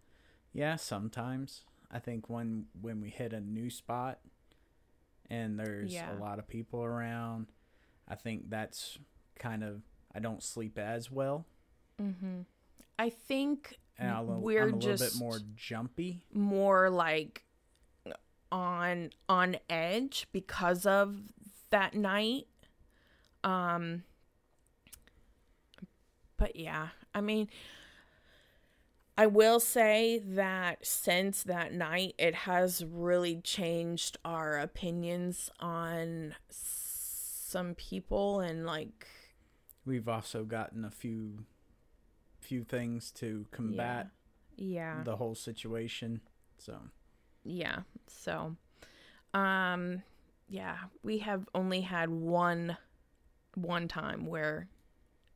[0.52, 1.62] Yeah, sometimes.
[1.90, 4.18] I think when when we hit a new spot
[5.30, 6.14] and there's Yeah.
[6.14, 7.46] a lot of people around,
[8.08, 8.98] I think that's
[9.38, 9.82] kind of
[10.14, 11.46] I don't sleep as well.
[11.98, 12.42] hmm
[12.98, 16.24] I think And I'm a, we're I'm a little just bit more jumpy.
[16.34, 17.44] more like
[18.52, 21.16] on on edge because of
[21.70, 22.48] that night.
[23.44, 24.02] Um
[26.36, 27.48] but yeah, I mean
[29.16, 37.74] I will say that since that night it has really changed our opinions on some
[37.74, 39.06] people and like
[39.84, 41.44] We've also gotten a few
[42.40, 44.08] few things to combat
[44.56, 45.02] yeah.
[45.04, 46.20] the whole situation.
[46.58, 46.78] So
[47.44, 47.80] Yeah.
[48.06, 48.56] So,
[49.34, 50.02] um,
[50.48, 52.76] yeah, we have only had one,
[53.54, 54.68] one time where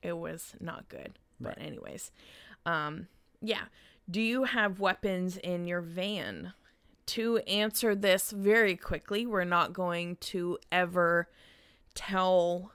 [0.03, 1.19] it was not good.
[1.41, 2.11] But anyways,
[2.65, 3.09] um,
[3.45, 3.65] yeah.
[4.11, 6.53] Do you have weapons in your van?
[7.09, 11.29] To answer this very quickly, we're not going to ever
[11.95, 12.73] tell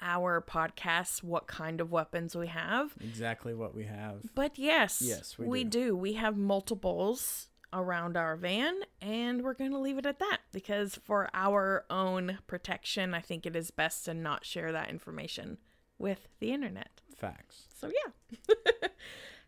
[0.00, 2.94] our podcast what kind of weapons we have.
[3.00, 4.22] exactly what we have.
[4.34, 5.88] But yes, Yes, we we do.
[5.88, 5.96] do.
[5.96, 10.94] We have multiples around our van, and we're going to leave it at that because
[11.04, 15.58] for our own protection, I think it is best to not share that information
[15.98, 17.00] with the internet.
[17.16, 17.64] Facts.
[17.74, 18.54] So yeah.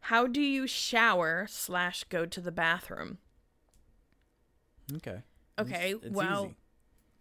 [0.05, 3.19] How do you shower slash go to the bathroom?
[4.97, 5.23] Okay.
[5.59, 6.57] Okay, It's- it's well, easy.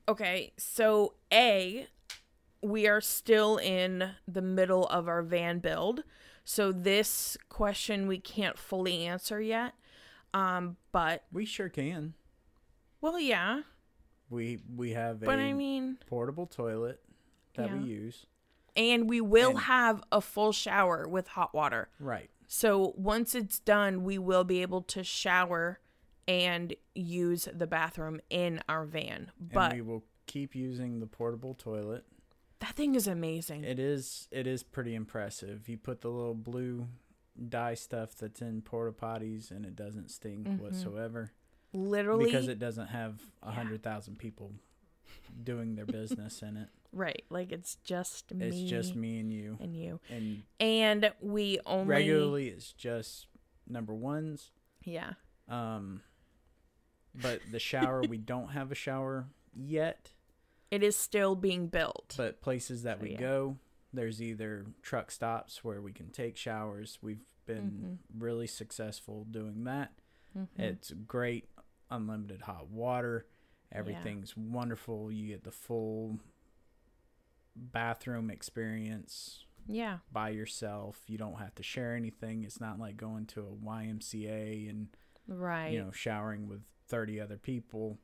[0.08, 1.88] Okay, so A,
[2.62, 6.04] we are still in the middle of our van build.
[6.44, 9.76] So this question we can't fully answer yet.
[10.34, 12.13] Um, but we sure can.
[13.02, 13.62] well, yeah.
[14.30, 17.04] We we have But a I mean, portable toilet
[17.56, 17.78] that Yeah.
[17.78, 18.26] we use.
[18.76, 21.89] and we will And- have a full shower with hot water.
[22.00, 22.30] Right.
[22.52, 25.80] So once it's done, we will be able to shower
[26.28, 29.32] and use the bathroom in our van.
[29.40, 32.06] But and we will keep using the portable toilet.
[32.60, 33.64] that thing is amazing.
[33.64, 35.70] It is it is pretty impressive.
[35.70, 36.88] You put the little blue
[37.48, 40.60] dye stuff that's in porta potties and it doesn't stink Mhm.
[40.60, 41.32] whatsoever
[41.72, 44.54] Literally, because it doesn't have a hundred thousand people
[45.44, 46.70] doing their business in it.
[46.91, 47.23] Right?
[47.30, 48.47] Like it's just me.
[48.47, 49.58] It's just me and you.
[49.60, 49.99] and you.
[50.10, 53.28] And And we only regularly it's just
[53.67, 54.52] number ones.
[54.84, 55.13] Yeah.
[55.47, 56.02] Um
[57.15, 60.12] but the shower we don't have a shower yet.
[60.71, 62.13] It is still being built.
[62.17, 63.19] But places that we yeah.
[63.19, 63.58] go,
[63.91, 66.99] there's either truck stops where we can take showers.
[67.02, 69.91] We've been really successful doing that.
[70.38, 70.47] Mhm.
[70.60, 71.49] It's great,
[71.89, 73.25] unlimited hot water.
[73.71, 75.12] Everything's wonderful.
[75.12, 76.19] You get the full
[77.60, 79.98] bathroom experience yeah.
[80.12, 81.02] by yourself.
[81.08, 82.43] You don't have to share anything.
[82.43, 84.88] It's not like going to a YMCA and
[85.28, 85.74] Right.
[85.74, 88.00] you know showering with 30 other people.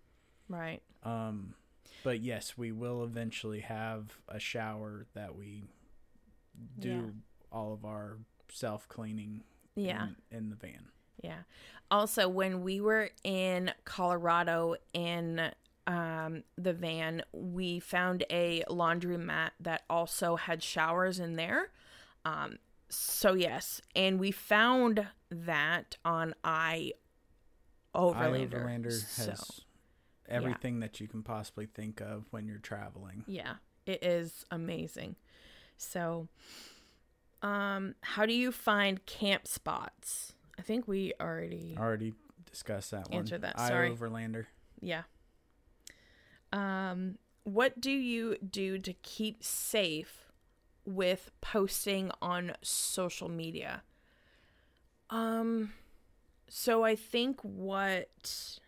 [0.47, 0.81] right.
[1.03, 1.55] Um
[2.03, 5.63] but yes, we will eventually have a shower that we
[6.79, 7.01] do Yeah.
[7.51, 8.17] all of our
[8.49, 9.43] self-cleaning
[9.75, 10.09] Yeah.
[10.31, 10.89] in, in the van.
[11.23, 11.43] Yeah.
[11.89, 15.51] Also, when we were in Colorado in
[15.87, 21.69] um, the van, we found a laundromat that also had showers in there.
[22.25, 22.57] Um,
[22.89, 26.93] so yes, and we found that on I
[27.93, 28.63] Overlander.
[28.65, 29.61] Overlander So, has
[30.27, 33.23] everything that you can possibly think of when you're traveling.
[33.27, 35.15] yeah, it is amazing.
[35.77, 36.27] So,
[37.41, 40.33] um, how do you find camp spots?
[40.57, 42.13] I think we already Already
[42.49, 43.19] discussed that one.
[43.19, 43.91] Answered that, I sorry.
[43.95, 44.45] Overlander.
[44.81, 45.03] Yeah.
[46.51, 50.31] Um, what do you do to keep safe
[50.85, 53.83] with posting on social media?
[55.09, 55.73] Um,
[56.47, 58.59] so I think what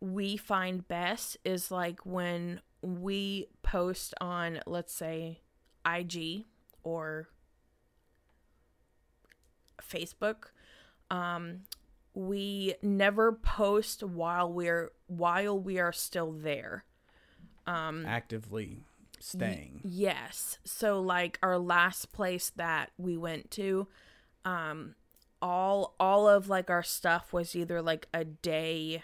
[0.00, 5.40] we find best is like when we post on, let's say,
[5.86, 6.46] IG
[6.82, 7.28] or
[9.80, 10.46] Facebook.
[11.10, 11.60] Um,
[12.14, 16.84] we never post while we're while we are still there.
[17.66, 18.84] Um, Actively
[19.18, 19.80] staying.
[19.84, 20.58] Yes.
[20.64, 23.88] So like our last place that we went to,
[24.44, 24.94] um
[25.40, 29.02] all all of like our stuff was either like a day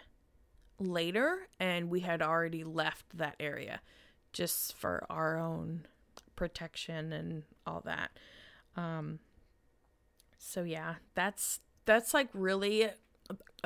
[0.79, 3.81] later and we had already left that area
[4.33, 5.87] just for our own
[6.37, 8.11] protection and all that.
[8.77, 9.19] Um
[10.37, 12.87] so yeah, that's that's like really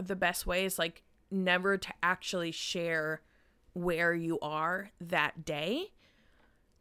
[0.00, 3.20] the best way is like never to actually share
[3.74, 5.90] where you are that day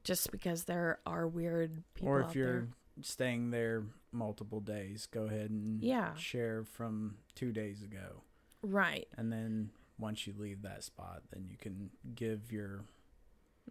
[0.04, 2.67] just because there are weird people or if you're there.
[3.01, 6.13] staying there multiple days, go ahead and Yeah.
[6.15, 8.23] share from two days ago.
[8.62, 12.84] right And then once you leave that spot, then you can give your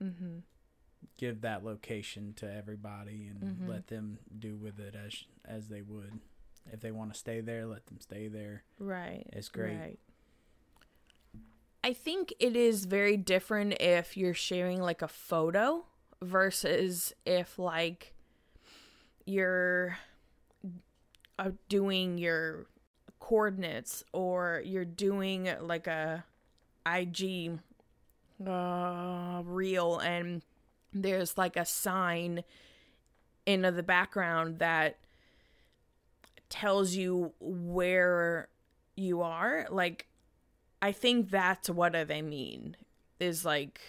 [0.03, 0.39] mm-hmm.
[1.17, 3.69] give that location to everybody and Mhm.
[3.69, 6.21] let them do with it as as they would.
[6.73, 8.63] If they want to stay there, let them stay there.
[8.79, 9.77] right It's great.
[9.79, 9.99] right
[11.83, 15.85] i think it is very different if you're sharing like a photo
[16.23, 18.13] versus if like
[19.25, 19.97] you're
[21.39, 22.67] uh, doing your
[23.19, 26.23] coordinates or you're doing like a
[26.95, 27.59] ig
[28.47, 30.43] uh, reel and
[30.93, 32.43] there's like a sign
[33.47, 34.97] in the background that
[36.51, 38.49] tells you where
[38.97, 40.07] you are like
[40.83, 42.77] i think that's what they mean
[43.19, 43.81] is like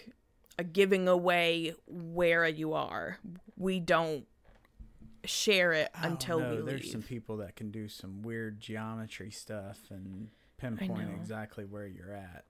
[0.57, 3.17] a giving away where you are
[3.57, 4.25] we don't
[5.25, 9.31] share it don't until we Oh, There's some people that can do some weird geometry
[9.31, 11.15] stuff and pinpoint know.
[11.19, 12.45] exactly where you're at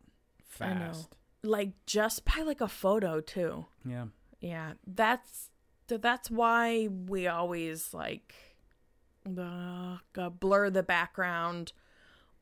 [0.47, 1.15] fast.
[1.43, 4.06] like just by like a photo too Yeah.
[4.41, 5.50] yeah that's
[5.88, 8.34] that's why we always like
[9.26, 11.74] uh, blur the background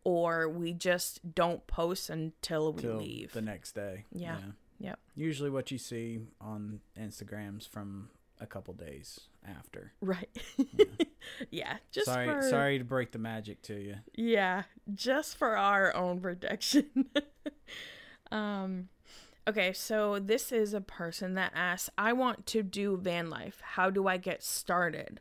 [0.03, 4.05] or we just don't post until we Till leave the next day.
[4.11, 4.37] Yeah.
[4.79, 4.99] Yep.
[5.15, 9.91] Usually what you see on Instagrams from a couple days after.
[10.01, 10.29] right
[11.51, 13.95] yeah just sorry for sorry to break the magic to you.
[14.15, 16.85] yeah just for our own protection
[18.31, 18.89] um
[19.47, 23.89] okay so this is a person that asks i want to do van life how
[23.89, 25.19] do i get started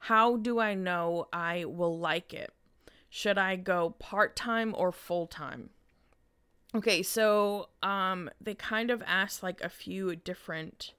[0.00, 2.52] how do i know i will like it?
[3.08, 5.70] Should i go part-time or full-time?
[6.74, 10.94] Okay so um they kind of ask like a few different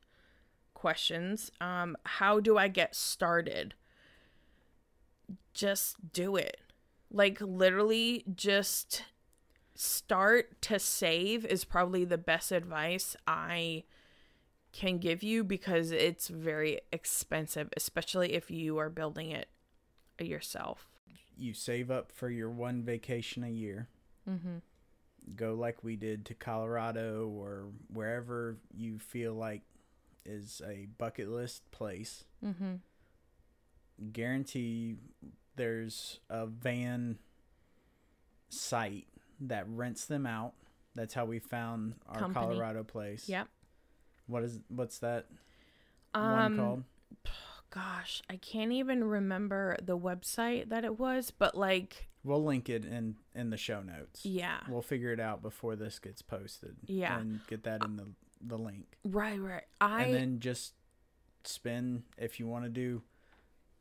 [0.73, 1.51] questions.
[1.59, 3.73] Um how do i get started?
[5.53, 6.57] Just do it.
[7.09, 9.03] Like literally just
[9.73, 13.83] start to save is probably the best advice I
[14.71, 19.49] can give you because it's very expensive, especially if you are building it
[20.19, 20.87] yourself.
[21.37, 23.89] You save up for your one vacation a year.
[24.29, 24.57] Mm-hmm.
[25.35, 29.61] Go like we did to Colorado or wherever you feel like
[30.25, 32.25] is a bucket list place.
[32.45, 32.75] Mm-hmm.
[34.11, 34.95] Guarantee
[35.55, 37.17] there's a van
[38.49, 39.07] site
[39.39, 40.53] that rents them out.
[40.95, 42.45] That's how we found our Company.
[42.45, 43.27] Colorado place.
[43.29, 43.47] Yep.
[44.31, 45.27] What is what's that
[46.13, 46.83] Um, one called?
[47.69, 52.85] gosh, I can't even remember the website that it was, but like, We'll link it
[52.85, 54.25] in in the show notes.
[54.25, 56.75] yeah, We'll figure it out before this gets posted.
[56.85, 57.17] Yeah.
[57.19, 58.07] And get that in the
[58.43, 58.97] the link.
[59.05, 59.63] right, right.
[59.79, 60.73] I and then just
[61.43, 63.01] spend if you want to do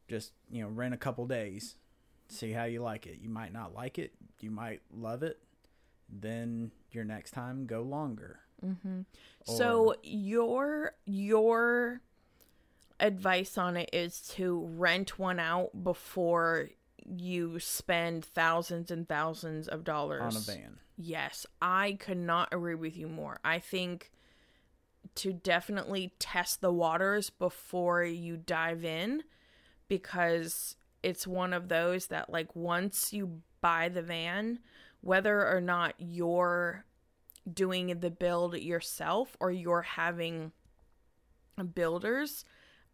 [0.09, 1.76] just you know rent a couple days
[2.28, 5.38] see how you like it you might not like it you might love it
[6.09, 9.00] then your next time go longer hmm
[9.44, 12.00] So your your
[12.98, 16.68] advice on it is to rent one out before
[17.04, 20.36] you spend thousands and thousands of dollars.
[20.36, 20.78] On a van.
[20.96, 23.40] Yes, I could not agree with you more.
[23.42, 24.11] I think
[25.16, 29.22] to definitely test the waters before you dive in
[29.88, 34.61] because it's one of those that like once you buy the van,
[35.00, 36.84] whether or not you're
[37.55, 40.53] doing the build yourself or you're having
[41.74, 42.44] builders,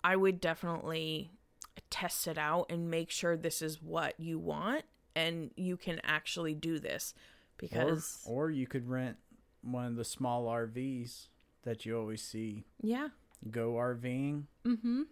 [0.03, 1.31] I would definitely
[1.91, 4.85] test it out and make sure this is what you want
[5.15, 7.15] and you can actually do this
[7.59, 9.17] because or, or you could rent
[9.63, 11.29] one of the small rvs
[11.65, 12.65] that you always see.
[12.83, 13.09] Yeah.
[13.51, 15.03] Go rving mm-hmm.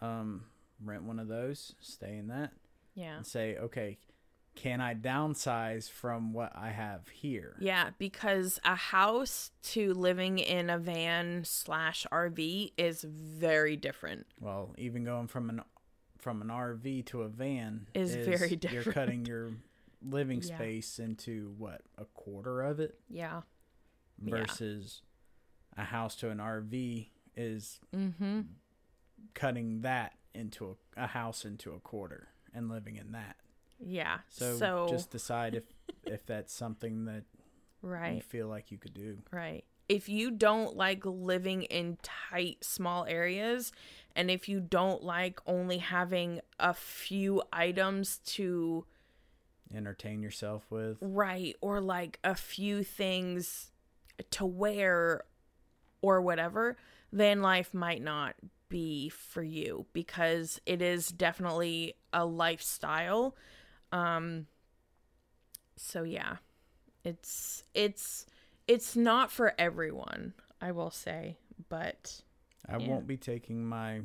[0.00, 0.44] Um
[0.84, 2.52] rent one of those stay in that.
[2.94, 3.16] Yeah.
[3.16, 3.98] And say okay
[4.62, 10.68] can i downsize from what i have here yeah because a house to living in
[10.68, 15.62] a van slash rv is very different Well, even going from an
[16.18, 18.84] from an RV to a van Is very different.
[18.86, 19.52] You're cutting your
[20.02, 20.56] living Yeah.
[20.56, 23.42] space into what a quarter of it yeah
[24.24, 24.40] Yeah.
[24.40, 25.02] versus
[25.76, 27.06] a house to an RV
[27.36, 28.40] is mm-hmm
[29.34, 33.36] cutting that into a, a house into a quarter and living in that.
[33.84, 35.64] Yeah So, so, just decide if
[36.04, 37.24] if that's something that
[37.82, 39.18] right you feel like you could do.
[39.30, 39.64] Right.
[39.88, 43.72] If you don't like living in tight, small areas,
[44.14, 48.84] and if you don't like only having a few items to
[49.74, 50.96] Entertain yourself with.
[51.00, 53.70] Right, or like a few things
[54.30, 55.24] to wear
[56.00, 56.76] or whatever,
[57.12, 58.34] then life might not
[58.68, 63.34] be for you because it is definitely a lifestyle.
[63.92, 64.46] Um
[65.76, 66.36] so yeah.
[67.04, 68.26] It's it's
[68.66, 72.20] it's not for everyone, I will say, but
[72.68, 72.88] I Yeah.
[72.88, 74.00] won't be taking my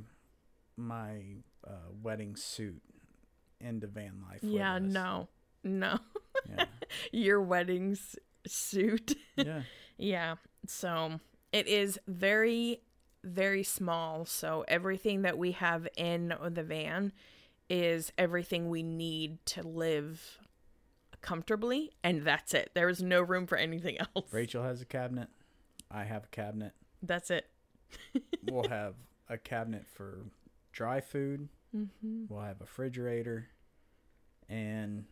[0.77, 1.21] my
[1.67, 2.81] uh, wedding suit
[3.59, 4.39] into van life.
[4.43, 5.27] yeah, no.
[5.63, 5.97] No.
[6.49, 6.65] Yeah.
[7.11, 8.15] Your wedding's
[8.47, 9.15] suit.
[9.37, 9.61] yeah.
[9.97, 10.35] Yeah.
[10.67, 11.19] So
[11.51, 12.81] it is very,
[13.23, 14.25] very small.
[14.25, 17.13] So everything that we have in the van
[17.69, 20.39] is everything we need to live
[21.21, 21.91] comfortably.
[22.03, 22.71] And that's it.
[22.75, 24.31] There is no room for anything else.
[24.31, 25.29] Rachel has a cabinet.
[25.89, 26.73] I have a cabinet.
[27.01, 27.47] That's it.
[28.51, 28.95] We'll have
[29.29, 30.25] a cabinet for
[30.73, 31.47] dry food.
[31.75, 32.25] Mm-hmm.
[32.27, 33.47] We'll have a refrigerator
[34.49, 35.05] and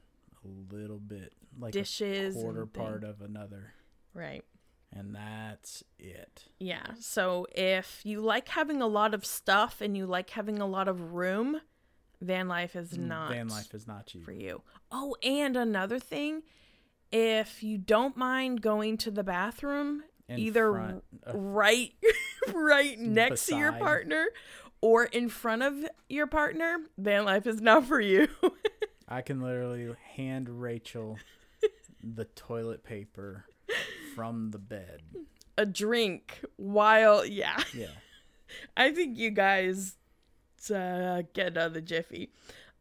[0.43, 2.35] a little bit like Dishes.
[2.35, 3.73] a quarter part of another.
[4.13, 4.43] Right.
[4.91, 6.45] And that's it.
[6.59, 6.85] Yeah.
[6.99, 10.87] So if you like having a lot of stuff and you like having a lot
[10.89, 11.61] of room,
[12.21, 14.23] van life is not Mm, Van life is not cheap.
[14.23, 14.61] for you.
[14.91, 16.43] Oh, and another thing,
[17.11, 21.93] if you don't mind going to the bathroom In either front of- right
[22.53, 24.27] right next to your partner
[24.81, 25.73] or in front of
[26.09, 28.27] your partner, van life is not for you.
[29.07, 31.17] I can literally hand Rachel
[32.03, 33.45] the toilet paper
[34.15, 35.01] from the bed.
[35.57, 37.61] a drink while yeah.
[37.73, 37.87] Yeah.
[38.77, 39.95] I think you guys
[40.69, 42.29] uh, get out of the jiffy.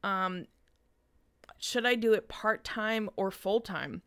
[0.03, 0.47] Um,
[1.59, 4.03] should I do it part time or full time?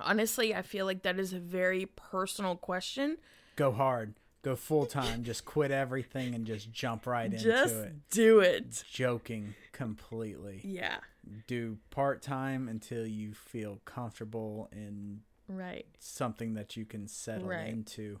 [0.00, 3.18] Honestly, I feel like that is a very personal question.
[3.56, 4.14] Go hard.
[4.42, 5.22] Go full time.
[5.22, 7.92] just quit everything and just jump right Just into it.
[8.10, 8.84] do it.
[8.90, 10.60] Joking completely.
[10.64, 10.96] Yeah,
[11.46, 15.84] Do part time until you feel comfortable in right.
[15.98, 17.68] something that you can settle Right.
[17.68, 18.20] into.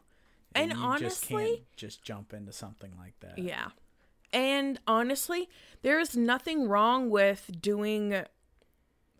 [0.54, 3.38] And you just honestly- can't just jump into something like that.
[3.38, 3.70] Yeah.
[4.32, 5.48] And honestly,
[5.82, 8.24] there is nothing wrong with doing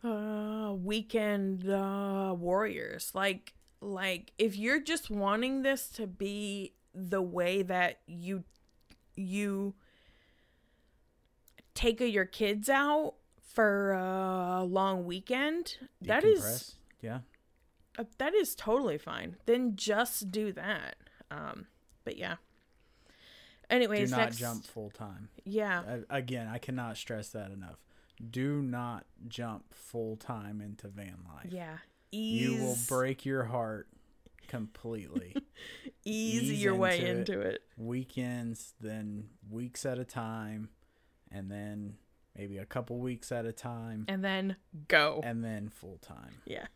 [0.03, 3.11] uh weekend uh warriors.
[3.13, 8.43] Like like if you're just wanting this to be the way that you
[9.15, 9.73] you
[11.73, 17.19] take your kids out for a long weekend, that is yeah.
[17.97, 19.35] uh, that is totally fine.
[19.45, 20.95] Then just do that.
[21.29, 21.67] Um,
[22.03, 22.35] but yeah.
[23.79, 25.29] Do not next, jump full time.
[25.45, 27.77] Yeah, Again, I cannot stress that enough.
[28.29, 31.51] Do not jump full time into van life.
[31.51, 31.77] yeah.
[32.11, 33.87] ease You will break your heart
[34.47, 35.33] completely.
[36.05, 37.61] ease, ease your way into into it.
[37.77, 40.69] Weekends, then weeks at a time,
[41.31, 41.95] and then
[42.37, 44.57] maybe a couple weeks at a time, and then
[44.87, 45.21] go.
[45.23, 46.35] and then full time.
[46.45, 46.67] Yeah.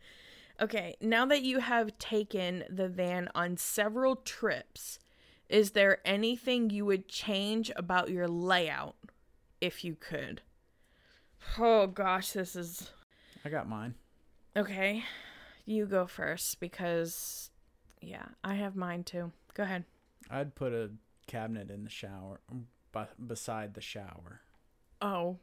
[0.60, 5.00] okay, now that you have taken the van on several trips,
[5.48, 8.96] is there anything you would change about your layout
[9.60, 10.42] if you could?
[11.58, 12.90] Oh gosh, this is
[13.44, 13.94] I got mine.
[14.56, 15.04] okay.
[15.64, 17.50] You go first because
[18.00, 19.32] yeah, I have mine too.
[19.54, 19.84] Go ahead.
[20.30, 20.90] I'd put a
[21.26, 22.40] cabinet in the shower,
[22.92, 24.40] b- beside the shower.
[25.00, 25.38] Oh.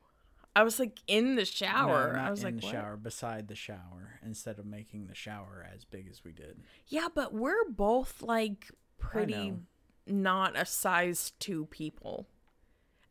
[0.55, 2.13] I was like in the shower.
[2.13, 2.71] No, not I was in like the what?
[2.71, 6.59] shower, beside the shower, instead of making the shower as big as we did.
[6.87, 9.59] Yeah, but we're both like pretty know.
[10.07, 12.27] Not a size 2 people.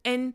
[0.05, 0.35] And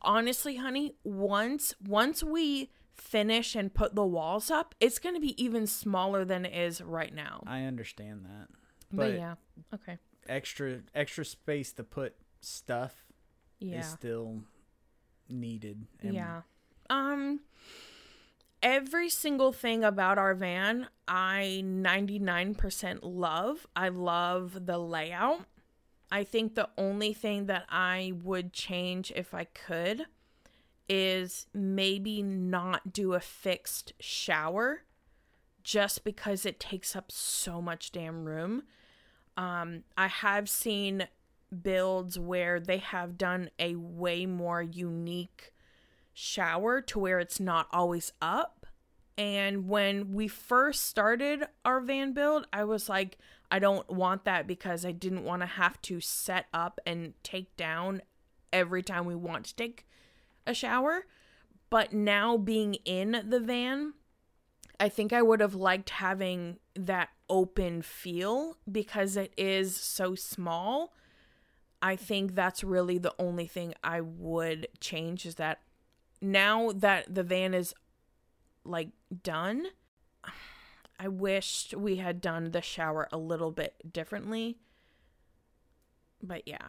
[0.00, 5.40] honestly, honey, once once we finish and put the walls up, it's going to be
[5.42, 7.42] even smaller than it is right now.
[7.46, 8.48] I understand that,
[8.90, 9.34] but, but yeah.
[9.74, 9.98] Okay.
[10.28, 13.06] extra extra space to put stuff
[13.58, 13.80] Yeah.
[13.80, 14.42] is still
[15.28, 15.86] needed.
[16.00, 16.42] and Yeah.
[16.90, 17.40] Um
[18.62, 23.66] every single thing about our van I 99% love.
[23.74, 25.46] I love the layout.
[26.12, 30.04] I think the only thing that I would change if I could
[30.86, 34.82] is maybe not do a fixed shower
[35.64, 38.64] just because it takes up so much damn room.
[39.38, 41.08] Um I have seen
[41.62, 45.52] builds where they have done a way more unique
[46.12, 48.61] shower to where it's not always up.
[49.18, 53.18] And when we first started our van build, I was like,
[53.50, 57.54] I don't want that because I didn't want to have to set up and take
[57.56, 58.02] down
[58.52, 59.86] every time we want to take
[60.46, 61.06] a shower.
[61.68, 63.94] But now being in the van,
[64.80, 70.94] I think I would have liked having that open feel because it is so small.
[71.80, 75.60] I think that's really the only thing I would change is that
[76.20, 77.74] now that the van is
[78.64, 78.88] like
[79.22, 79.66] done,
[80.98, 84.58] I wished we had done the shower a little bit differently.
[86.22, 86.68] But yeah.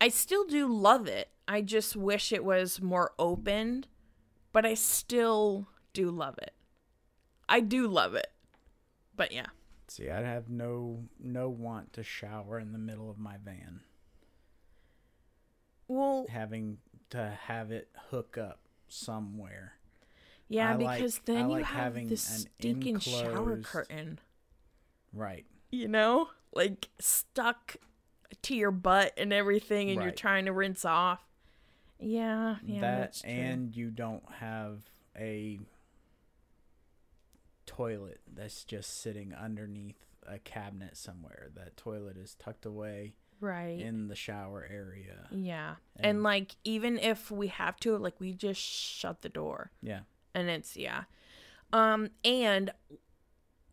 [0.00, 1.30] I still do love it.
[1.48, 3.86] I just wish it was more open,
[4.52, 6.52] but I still do love it.
[7.48, 8.26] I do love it.
[9.14, 9.46] But yeah.
[9.88, 13.80] See, I'd have no no want to shower in the middle of my van.
[15.88, 16.78] Well, Having
[17.10, 19.75] to have it hook up somewhere.
[20.48, 24.18] Yeah, I like- because I then you like have the stinking shower curtain.
[25.12, 25.46] Right.
[25.70, 27.76] you know, like stuck
[28.42, 31.20] to your butt and everything, and you're trying to rinse off.
[31.98, 34.82] Yeah, yeah, that and you don't have
[35.18, 35.58] a
[37.64, 41.50] toilet that's just sitting underneath a cabinet somewhere.
[41.54, 45.26] That toilet is tucked away right, in the shower area.
[45.30, 49.70] yeah, and, and- like even if we have to, like we just shut the door,
[49.82, 50.00] Yeah.
[50.36, 51.04] And it's yeah,
[51.72, 52.70] um, and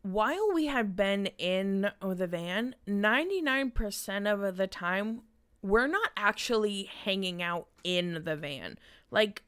[0.02, 5.22] while we have been in the van, ninety nine percent of the time
[5.62, 8.80] we're not actually hanging out in the van,
[9.12, 9.44] like.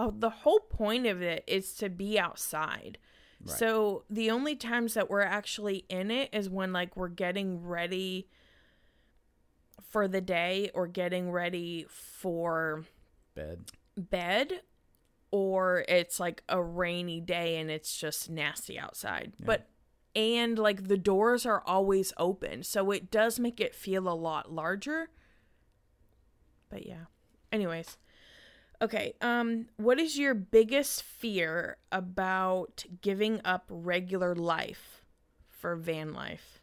[0.00, 2.98] Oh, the whole point of it is to be outside.
[3.44, 3.58] Right.
[3.58, 8.28] So the only times that we're actually in it is when like we're getting ready
[9.88, 12.84] for the day or getting ready for
[13.34, 13.72] Bed.
[13.96, 14.60] bed
[15.30, 19.32] or it's like a rainy day and it's just nasty outside.
[19.38, 19.46] Yeah.
[19.46, 19.68] But
[20.14, 24.52] and like the doors are always open, so it does make it feel a lot
[24.52, 25.10] larger.
[26.70, 27.04] But yeah.
[27.52, 27.96] Anyways,
[28.80, 35.02] Okay, um what is your biggest fear about giving up regular life
[35.48, 36.60] for van life?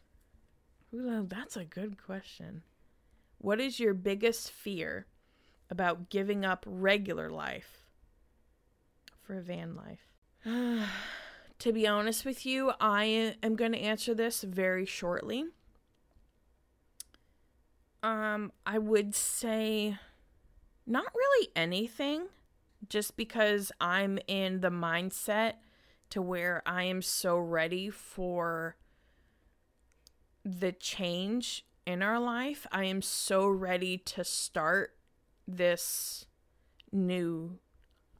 [0.94, 2.62] Ooh, that's a good question.
[3.38, 5.06] What is your biggest fear
[5.68, 7.85] about giving up regular life
[9.26, 10.08] for a van life?
[11.58, 15.46] to be honest with you, I am going to answer this very shortly.
[18.02, 19.98] Um I would say
[20.86, 22.26] not really anything,
[22.88, 25.54] just because I'm in the mindset
[26.10, 28.76] to where I am so ready for
[30.44, 32.66] the change in our life.
[32.70, 34.94] I am so ready to start
[35.48, 36.26] this
[36.92, 37.58] new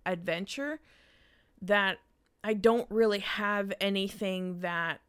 [0.04, 0.80] adventure
[1.66, 1.98] that
[2.42, 5.00] I don't really have anything that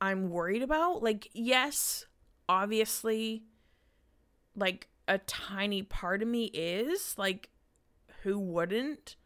[0.00, 1.02] I'm worried about.
[1.02, 2.06] Like, yes,
[2.48, 3.44] obviously,
[4.54, 7.48] like a tiny part of me is like
[8.22, 9.16] who wouldn't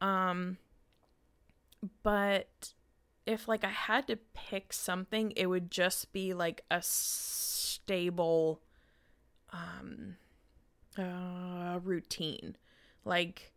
[0.00, 0.58] um
[2.02, 2.74] but
[3.26, 8.62] if like I had to pick something, it would just be like a stable
[9.52, 10.16] um
[10.96, 12.56] uh routine.
[13.04, 13.52] Like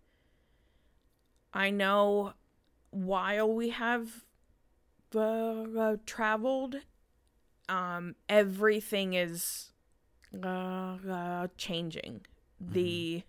[1.53, 2.33] I know
[2.91, 4.25] while we have
[5.15, 6.77] uh, uh, traveled
[7.69, 9.71] um everything is
[10.43, 12.21] uh, uh changing.
[12.59, 13.23] The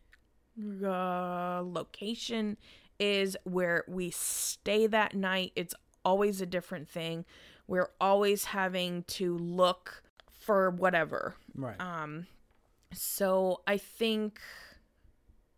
[0.85, 2.59] uh, location
[2.99, 5.53] is where we stay that night.
[5.57, 7.25] It's always a different thing.
[7.67, 11.37] We're always having to look for whatever.
[11.55, 11.81] Right.
[11.81, 12.27] Um
[12.93, 14.41] so I think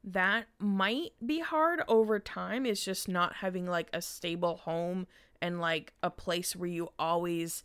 [0.04, 5.06] that might be hard over time is just not having like a stable home
[5.40, 7.64] and like a place where you always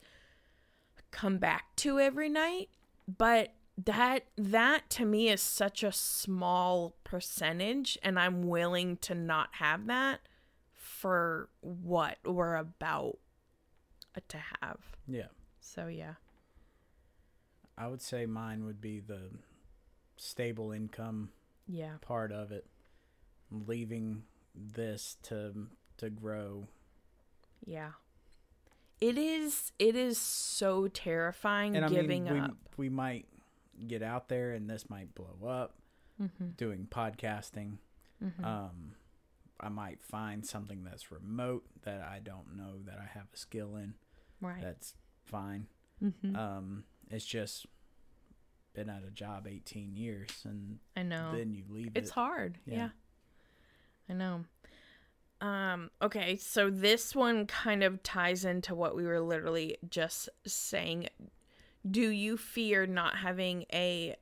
[1.12, 2.70] come back to every night.
[3.18, 3.54] But
[3.86, 9.88] that that to me is such a small percentage and I'm willing to not have
[9.88, 10.22] that
[10.76, 13.20] for what we're about
[14.28, 14.80] to have.
[15.08, 15.28] yeah.
[15.62, 16.16] So yeah.
[17.78, 19.30] I would say mine would be the
[20.18, 21.30] stable income
[21.72, 21.94] Yeah.
[22.02, 22.66] part of it.
[23.52, 24.24] Leaving
[24.56, 25.68] this to
[25.98, 26.68] to grow.
[27.66, 27.92] Yeah.
[29.00, 32.58] It is it is so terrifying And I giving mean, we, up.
[32.78, 33.26] we might
[33.88, 35.76] get out there and this might blow up
[36.22, 36.48] Mm-hmm.
[36.58, 37.78] doing podcasting.
[38.22, 38.44] Mm-hmm.
[38.44, 38.92] Um,
[39.58, 43.78] I might find something that's remote that I don't know that I have a skill
[43.78, 43.94] in.
[44.42, 44.62] right.
[44.62, 45.68] That's fine.
[46.04, 46.36] mm-hmm.
[46.36, 47.68] Um, it's just
[48.74, 51.32] been at a job 18 years and I know.
[51.36, 52.14] then you leave It's it.
[52.14, 52.58] hard.
[52.66, 52.76] Yeah.
[52.76, 52.90] Yeah.
[54.10, 54.46] I know.
[55.42, 61.08] Um okay, so this one kind of ties into what we were literally just saying.
[61.90, 64.16] Do you fear not having a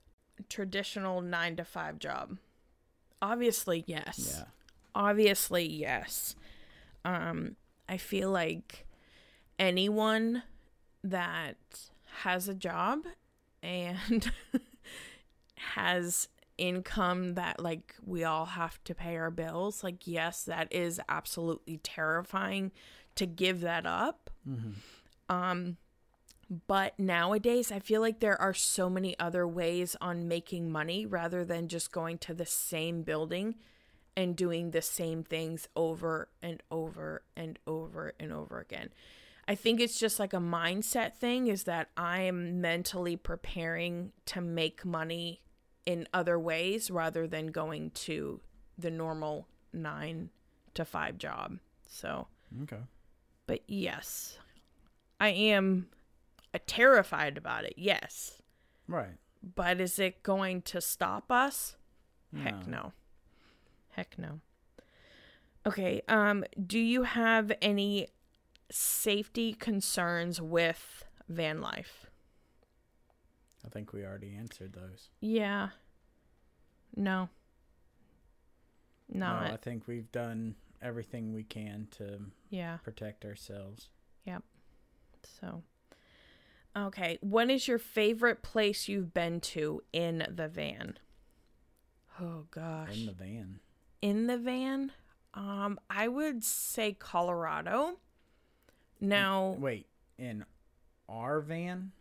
[0.49, 2.37] traditional 9 to 5 job?
[3.21, 4.35] Obviously, yes.
[4.37, 4.45] Yeah.
[4.95, 6.35] Obviously, yes.
[7.03, 7.55] Um
[7.89, 8.85] I feel like
[9.57, 10.43] anyone
[11.03, 11.55] that
[12.23, 13.05] has a job
[13.63, 14.31] and
[15.55, 16.27] has
[16.57, 21.77] income that like we all have to pay our bills like yes that is absolutely
[21.77, 22.71] terrifying
[23.15, 25.35] to give that up Mm-hmm.
[25.35, 25.77] um
[26.67, 31.43] but nowadays i feel like there are so many other ways on making money rather
[31.43, 33.55] than just going to the same building
[34.15, 38.89] and doing the same things over and over and over and over again
[39.47, 44.41] I think it's just like a mindset thing is that I am mentally preparing to
[44.41, 45.41] make money
[45.85, 48.41] in other ways rather than going to
[48.77, 50.29] the normal 9
[50.73, 51.59] to 5 job.
[51.87, 52.27] So,
[52.63, 52.81] Okay.
[53.45, 54.37] but yes.
[55.19, 55.87] I am
[56.53, 57.73] uh, terrified about it.
[57.77, 58.41] Yes.
[58.87, 59.15] Right.
[59.55, 61.77] But is it going to stop us?
[62.35, 62.71] Heck No.
[62.81, 62.93] no.
[63.91, 64.41] Heck no.
[65.65, 68.07] Okay, um do you have any
[68.71, 72.05] safety concerns with van life?
[73.65, 75.09] I think we already answered those.
[75.19, 75.69] Yeah.
[76.95, 77.29] No.
[79.09, 79.47] Not.
[79.47, 82.77] No, I think we've done everything we can to yeah.
[82.77, 83.89] protect ourselves.
[84.25, 84.43] Yep.
[85.39, 85.63] So
[86.75, 90.99] Okay, what is your favorite place you've been to in the van?
[92.21, 92.95] Oh gosh.
[92.99, 93.59] In the van.
[94.01, 94.91] in the van
[95.33, 97.97] um i would say colorado
[98.99, 99.87] now Wait,
[100.17, 100.45] in
[101.09, 101.91] our van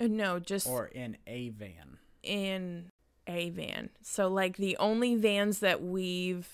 [0.00, 1.98] uh, no just or in a van?
[2.22, 2.90] in
[3.26, 6.48] a van so like the only vans that we've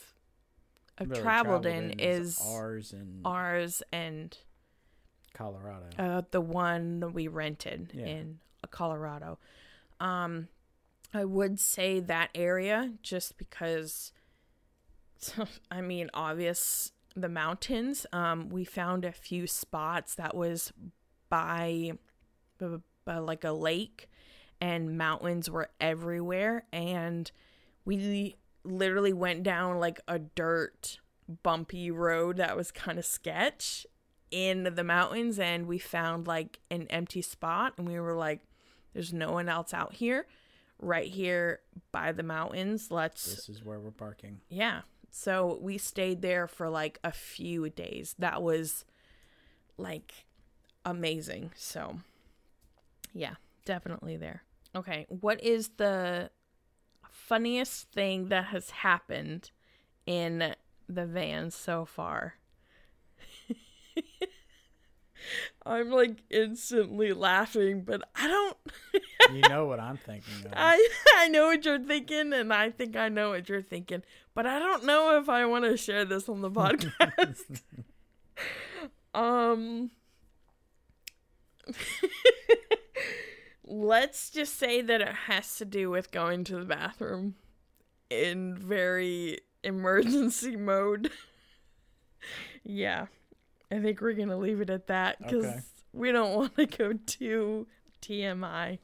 [1.01, 4.37] uh, Really traveled, in, is ours and ours and
[5.35, 5.87] Colorado.
[5.99, 8.07] uh the one that we rented Yeah.
[8.07, 8.39] in
[8.71, 9.39] colorado
[10.01, 10.49] um
[11.15, 14.13] i would say that area just because
[15.71, 20.73] i mean obvious the mountains um we found a few spots that was
[21.29, 21.93] by,
[22.59, 24.09] by, by like a lake
[24.61, 27.31] and mountains were everywhere and
[27.85, 31.01] we literally went down like a dirt
[31.43, 33.87] bumpy road that was kind of sketch
[34.31, 38.41] in the mountains and we found like an empty spot and we were like
[38.93, 40.27] there's no one else out here.
[40.79, 41.61] Right here
[41.93, 42.91] by the mountains.
[42.91, 44.41] Let's this is where we're parking.
[44.49, 44.81] yeah
[45.15, 48.15] so we stayed there for like a few days.
[48.19, 48.85] That was
[49.77, 50.25] like
[50.85, 51.53] amazing.
[51.55, 51.99] So
[53.15, 53.35] yeah
[53.65, 54.43] definitely there.
[54.75, 56.31] Okay what is the
[57.11, 59.51] funniest thing that has happened
[60.07, 60.55] in
[60.89, 62.35] the van so far?
[65.65, 68.57] I'm like instantly laughing but i don't
[69.33, 70.53] You know what I'm thinking of.
[70.57, 74.03] I I know what you're thinking, and I think I know what you're thinking,
[74.35, 77.61] but I don't know if I want to share this on the podcast.
[79.14, 79.91] um
[83.64, 87.35] let's just say that it has to do with going to the bathroom
[88.11, 91.11] in very emergency mode.
[92.64, 93.07] yeah.
[93.70, 95.61] I think we're going to leave it at that cuz Okay.
[95.95, 97.66] we don't want to go too
[98.03, 98.78] TMI.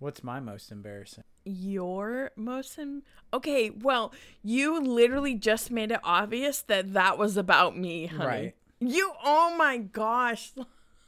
[0.00, 1.24] What's my most embarrassing?
[1.48, 7.76] Your most em- Okay, well, you literally just made it obvious that that was about
[7.76, 8.24] me, honey.
[8.26, 8.54] Right.
[8.80, 10.52] You oh my gosh.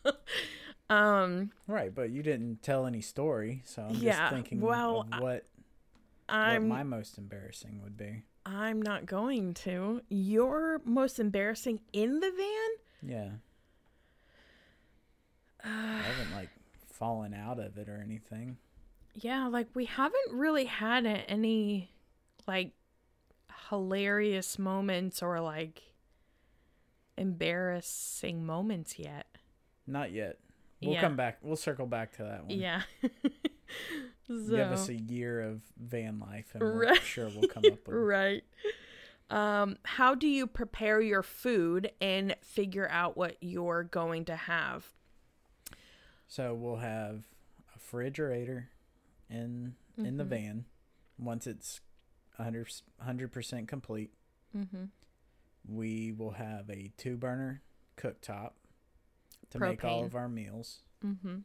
[0.91, 5.45] um Right, but you didn't tell any story, so I'm Yeah, just thinking well, what
[6.29, 8.25] I'm what my most embarrassing would be.
[8.47, 10.01] I'm not going to.
[10.09, 13.11] Your most embarrassing in the van?
[13.11, 13.29] Yeah.
[15.65, 16.49] uh, I haven't like
[16.93, 18.57] fallen out of it or anything.
[19.21, 21.91] Yeah, like we haven't really had any
[22.47, 22.73] like
[23.69, 25.83] hilarious moments or like
[27.17, 29.27] embarrassing moments yet.
[29.87, 30.39] Not yet.
[30.83, 31.01] We'll Yeah.
[31.03, 31.39] come back.
[31.43, 32.59] We'll circle back to that one.
[32.59, 32.83] Yeah.
[33.03, 33.09] so,
[34.29, 37.89] Give us a year of van life, and we're sure we'll come up with.
[37.89, 38.43] right.
[39.29, 44.87] Um, how do you prepare your food and figure out what you're going to have?
[46.27, 48.71] So we'll have a refrigerator
[49.31, 50.29] in in the Mhm.
[50.29, 50.65] van
[51.19, 51.81] once it's
[52.37, 54.13] 100 percent complete.
[54.57, 54.85] Mm-hmm.
[55.69, 57.63] We will have a two burner
[57.97, 58.53] cooktop
[59.51, 60.83] to make all of our meals.
[61.05, 61.39] Mm-hmm.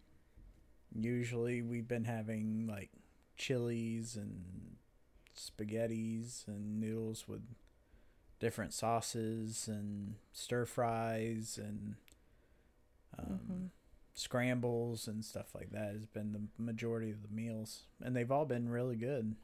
[0.97, 2.91] Usually we've been having like
[3.38, 4.77] chilies and
[5.36, 7.41] spaghettis and noodles with
[8.39, 11.95] different sauces and stir fries and
[13.17, 13.69] um, Mhm.
[14.16, 18.45] Scrambles and stuff like that has been the majority of the meals and they've all
[18.45, 19.36] been really good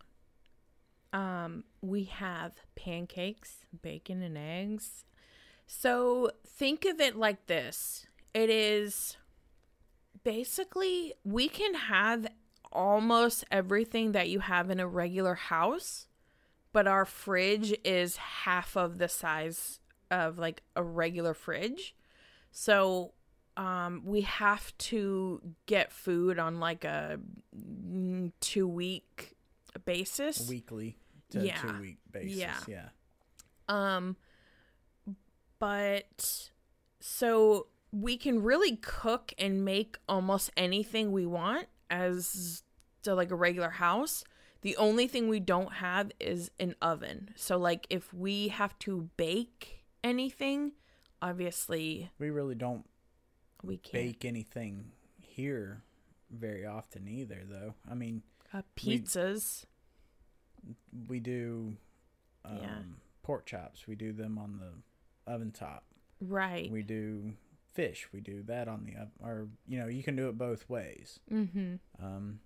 [1.14, 5.04] Um, we have pancakes, bacon, and eggs.
[5.68, 9.18] So think of it like this it is
[10.24, 12.28] basically we can have
[12.72, 16.08] almost everything that you have in a regular house,
[16.72, 21.96] but our fridge is half of the size of like a regular fridge.
[22.52, 23.14] So
[23.58, 27.20] um we have to get food on like a
[27.56, 29.36] mm, 2 week
[29.86, 30.48] basis.
[30.50, 30.98] weekly
[31.32, 31.62] to Yeah.
[31.62, 32.58] two week basis Yeah.
[32.68, 32.90] yeah
[33.68, 34.16] Um,
[35.60, 36.50] but
[37.00, 42.64] so we can really cook and make almost anything we want as
[43.04, 44.24] to like a regular house.
[44.62, 47.30] The only thing we don't have is an oven.
[47.36, 50.74] So like if we have to bake anything,
[51.22, 52.86] obviously we really don't
[53.64, 53.94] we can't.
[53.94, 55.82] bake anything here
[56.32, 58.22] very often either though i mean
[58.54, 59.66] Uh, pizzas.
[61.08, 61.76] we do
[62.46, 62.82] um, Yeah.
[63.24, 65.86] pork chops we do them on the oven top
[66.20, 66.70] right.
[66.72, 67.34] we do
[67.74, 70.68] fish we do that on the oven or you know you can do it both
[70.70, 71.76] ways mm-hmm.
[72.04, 72.40] um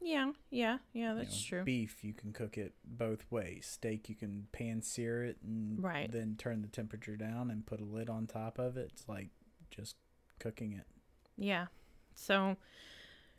[0.00, 1.64] Yeah, yeah, yeah, you that's know, true.
[1.64, 6.10] beef you can cook it both ways steak you can pan sear it and Right.
[6.10, 9.28] then turn the temperature down and put a lid on top of it it's like
[9.70, 9.96] just
[10.42, 10.86] cooking it
[11.36, 11.66] Yeah.
[12.14, 12.56] So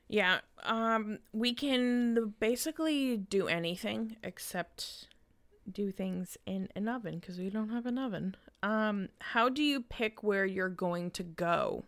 [0.07, 5.07] yeah, um we can basically do anything except
[5.71, 8.35] do things in an oven because we don't have an oven.
[8.61, 11.85] Um how do you pick where you're going to go?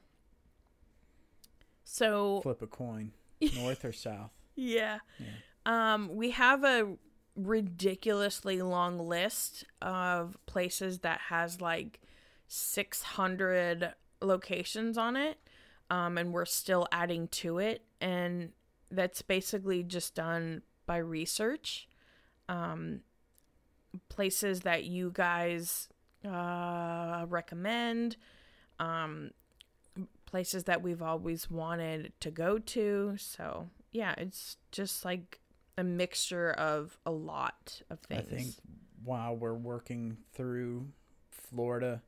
[1.84, 3.12] So flip a coin
[3.56, 5.00] north or south yeah.
[5.20, 5.26] yeah
[5.94, 6.96] Um, we have a
[7.36, 12.00] ridiculously long list of places that has like
[12.48, 13.94] 600
[14.26, 15.38] locations on it.
[15.90, 17.84] Um, and we're still adding to it.
[18.02, 18.52] And
[18.92, 21.88] that's basically just done by research.
[22.50, 23.02] Um,
[24.10, 25.90] places that you guys
[26.28, 28.18] uh, recommend.
[28.80, 29.32] Um,
[30.26, 33.16] places that we've always wanted to go to.
[33.18, 35.40] So, yeah, it's just like
[35.78, 38.28] a mixture of a lot of things.
[38.32, 38.54] I think
[39.04, 40.88] while we're working through
[41.30, 42.02] Florida,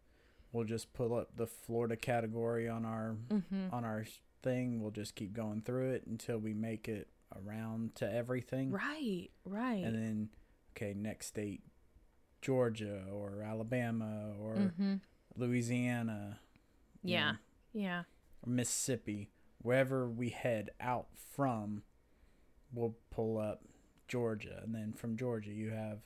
[0.52, 3.72] we'll just pull up the Florida category on our Mhm.
[3.74, 4.06] on our
[4.42, 4.82] thing.
[4.82, 8.72] We'll just keep going through it until we make it around to everything.
[8.72, 9.84] Right, right.
[9.84, 10.30] And then
[10.76, 11.64] okay, next state
[12.42, 15.02] Georgia or Alabama or Mhm.
[15.36, 16.40] Louisiana.
[17.04, 17.38] Yeah, know,
[17.74, 18.04] yeah.
[18.44, 19.32] or Mississippi.
[19.62, 21.84] Wherever we head out from,
[22.72, 23.64] we'll pull up
[24.08, 24.62] Georgia.
[24.64, 26.02] And then from Georgia you have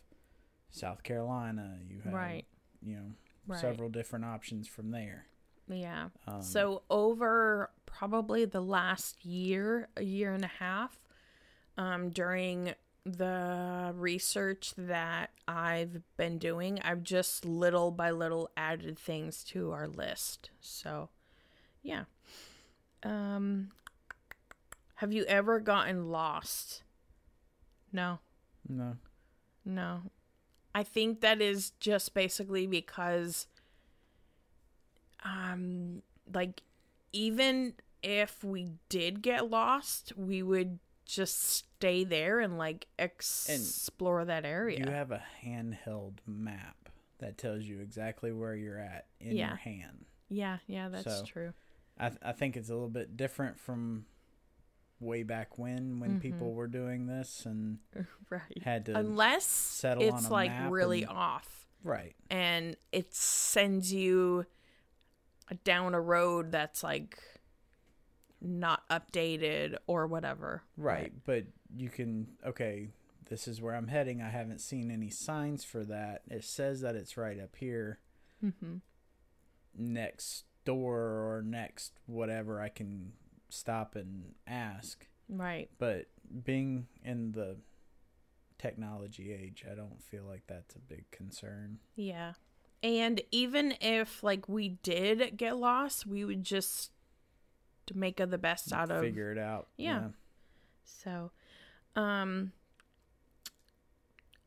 [0.70, 2.46] South Carolina, you have Right,
[2.82, 3.12] you know,
[3.48, 3.60] right.
[3.60, 5.28] several different options from there.
[5.68, 6.10] Yeah.
[6.28, 11.00] Um, so over probably the last year, a year and a half,
[11.78, 12.74] um, during
[13.06, 19.88] the research that I've been doing, I've just little by little added things to our
[19.88, 20.52] list.
[20.60, 21.10] So,
[21.82, 22.04] yeah.
[23.04, 23.72] Um
[24.96, 26.84] have you ever gotten lost?
[27.92, 28.20] No.
[28.70, 28.98] No.
[29.66, 30.02] No.
[30.74, 33.48] I think that is just basically because
[35.24, 36.02] um
[36.34, 36.62] like
[37.14, 44.46] even if we did get lost, we would just stay there and like explore that
[44.46, 44.80] area.
[44.80, 49.50] You have a handheld map that tells you exactly where you're at in Yeah.
[49.50, 50.06] your hand.
[50.30, 51.54] yeah, yeah, that's So- true.
[51.98, 54.06] I th- I think it's a little bit different from
[55.02, 56.20] way back when when Mm-hmm.
[56.20, 57.80] people were doing this and
[58.30, 58.64] Right.
[58.64, 62.16] had to Unless settle it's on a like really and- off right.
[62.30, 64.46] and it sends you
[65.66, 67.18] down a road that's like
[68.40, 70.64] not updated or whatever.
[70.78, 71.46] Right, but
[71.76, 72.90] you can okay,
[73.30, 74.22] this is where I'm heading.
[74.22, 76.22] I haven't seen any signs for that.
[76.30, 78.00] It says that it's right up here
[78.44, 78.78] Mm-hmm.
[79.78, 83.14] next door or next whatever I can
[83.52, 85.08] stop and ask.
[85.30, 85.70] Right.
[85.78, 86.08] But
[86.44, 87.58] being in the
[88.58, 91.80] technology age, I don't feel like that's a big concern.
[91.96, 92.34] Yeah.
[92.84, 96.92] And even if like we did get lost, we would just
[97.94, 99.68] make the best out of Figure it out.
[99.78, 100.10] Yeah.
[100.84, 101.32] So,
[101.96, 102.52] um,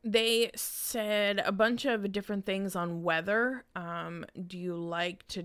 [0.02, 3.64] they said a bunch of different things on weather.
[3.74, 5.44] Um, do you like to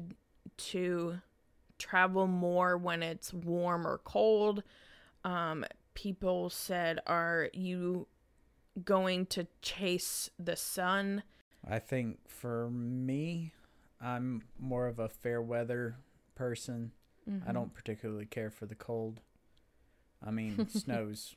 [0.58, 1.22] to
[1.80, 4.64] travel more when it's warm or cold?
[5.24, 5.66] Um,
[5.96, 8.08] people said, are you
[8.84, 11.24] going to chase the sun?
[11.68, 13.54] I think for me,
[14.00, 15.98] I'm more of a fair weather
[16.36, 16.92] person.
[17.30, 17.50] Mm-hmm.
[17.50, 19.22] I don't particularly care for the cold.
[20.26, 21.36] I mean, snow's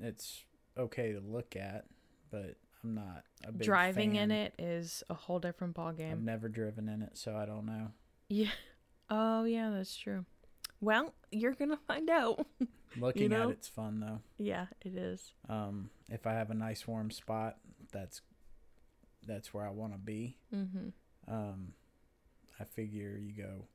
[0.00, 0.44] it's
[0.76, 1.84] okay to look at,
[2.30, 6.12] but I'm not a big Driving in it is a whole different ballgame.
[6.12, 7.88] I've never driven in it, so I don't know.
[8.28, 8.50] Yeah.
[9.14, 10.24] Oh, yeah, that's true.
[10.80, 12.46] Well, you're gonna find out.
[12.96, 13.44] Looking know?
[13.44, 14.20] at it's fun though.
[14.38, 15.32] yeah, it is.
[15.48, 17.58] Um, if I have a nice warm spot,
[17.92, 18.22] that's
[19.26, 20.38] that's where I want to be.
[20.54, 20.88] Mm-hmm.
[21.32, 21.74] Um,
[22.58, 23.66] I figure you go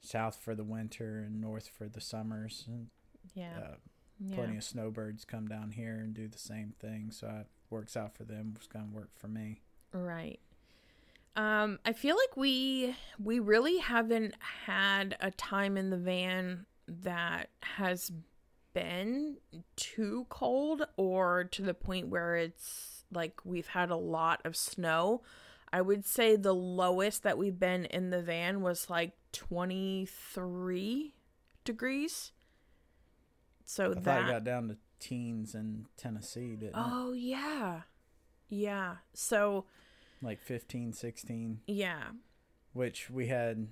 [0.00, 2.88] south for the winter and north for the summers, and
[3.34, 3.52] Yeah.
[3.56, 3.74] uh,
[4.18, 4.34] yeah.
[4.36, 7.10] plenty of snowbirds come down here and do the same thing.
[7.10, 8.52] So it works out for them.
[8.56, 9.62] It's gonna work for me.
[9.92, 10.40] Right.
[11.36, 14.34] Um, I feel like we we really haven't
[14.66, 18.12] had a time in the van that has
[18.72, 19.38] been
[19.76, 25.22] too cold or to the point where it's like we've had a lot of snow.
[25.72, 31.14] I would say the lowest that we've been in the van was like 23
[31.64, 32.30] degrees.
[33.64, 36.74] So I that got down to teens in Tennessee, didn't it?
[36.76, 37.82] Oh yeah.
[38.48, 38.96] Yeah.
[39.14, 39.64] So,
[40.24, 42.02] Like 15, 16, yeah.
[42.72, 43.68] which we had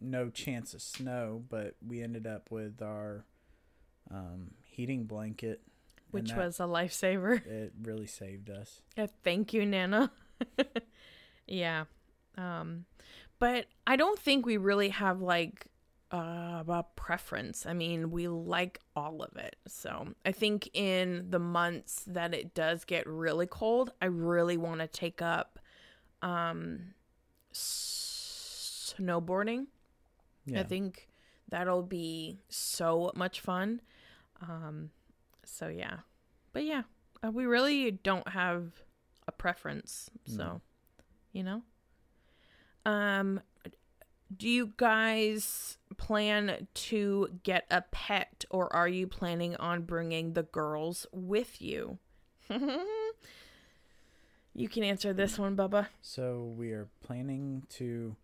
[0.00, 3.24] no chance of snow, but we ended up with our
[4.10, 5.60] um, heating blanket,
[6.10, 7.44] Which that- was a lifesaver.
[7.46, 8.80] it really saved us.
[8.96, 10.10] Yeah, thank you, Nana.
[11.46, 11.84] yeah.
[12.36, 12.84] Um
[13.40, 15.66] but I don't think we really have like
[16.10, 17.66] uh, preference.
[17.66, 19.56] I mean, we like all of it.
[19.66, 24.80] So, I think in the months that it does get really cold, I really want
[24.80, 25.58] to take up
[26.22, 26.94] um
[27.52, 29.66] s- snowboarding.
[30.46, 30.60] Yeah.
[30.60, 31.08] I think
[31.48, 33.80] that'll be so much fun.
[34.40, 34.90] Um,
[35.44, 35.98] so yeah,
[36.52, 36.82] but yeah,
[37.24, 38.72] uh, we really don't have
[39.26, 40.10] a preference.
[40.26, 40.60] So, No.
[41.32, 41.62] you know,
[42.86, 43.40] um,
[44.34, 50.42] do you guys plan to get a pet, or are you planning on bringing the
[50.42, 51.98] girls with you?
[54.54, 55.86] you can answer this one, Bubba.
[56.02, 58.16] So we are planning to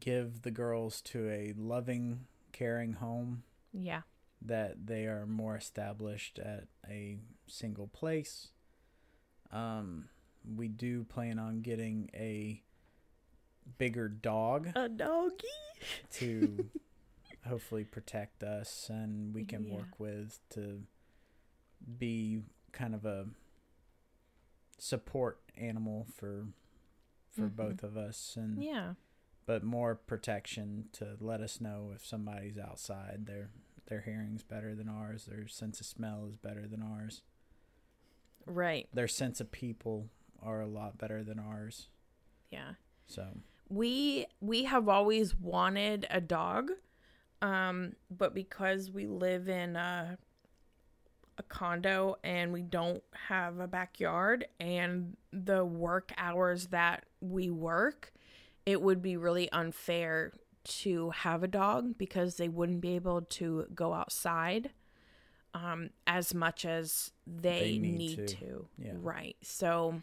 [0.00, 4.02] give the girls to a loving, caring home Yeah.
[4.40, 8.48] that they are more established at a single place.
[9.52, 10.08] Um,
[10.56, 12.62] we do plan on getting a
[13.78, 15.46] bigger dog A doggy.
[16.12, 16.68] to
[17.46, 19.74] hopefully protect us and we can Yeah.
[19.74, 20.82] work with to
[21.98, 22.42] be
[22.72, 23.26] kind of a
[24.78, 26.48] support animal for
[27.30, 27.56] for Mhm.
[27.56, 28.94] both of us and Yeah.
[29.46, 33.50] but more protection to let us know if somebody's outside their
[33.86, 37.22] their hearing's better than ours their sense of smell is better than ours
[38.44, 38.88] Right.
[38.92, 40.10] their sense of people
[40.40, 41.88] are a lot better than ours
[42.50, 42.74] Yeah.
[43.06, 43.40] so
[43.72, 46.70] we we have always wanted a dog
[47.40, 50.18] um but because we live in a
[51.38, 58.12] a condo and we don't have a backyard and the work hours that we work,
[58.66, 60.32] it would be really unfair
[60.64, 64.70] to have a dog because they wouldn't be able to go outside
[65.54, 68.36] um, as much as they, They need need, to.
[68.36, 68.68] to.
[68.78, 68.92] Yeah.
[68.94, 69.36] Right.
[69.42, 70.02] So,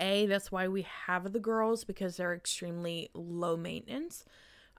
[0.00, 4.24] A, that's why we have the girls because they're extremely low maintenance.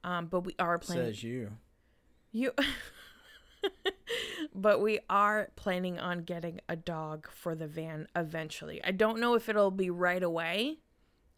[0.03, 1.05] Um, but we are planning.
[1.05, 1.51] Says you.
[2.31, 2.51] You.
[4.55, 8.83] but we are planning on getting a dog for the van eventually.
[8.83, 10.79] I don't know if it'll be right away,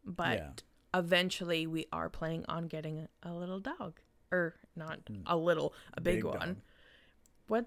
[0.05, 0.49] but Yeah.
[0.93, 3.99] eventually we are planning on getting a, little dog.
[4.31, 6.39] Or not a little, a big, Big one.
[6.39, 6.55] dog.
[7.47, 7.65] What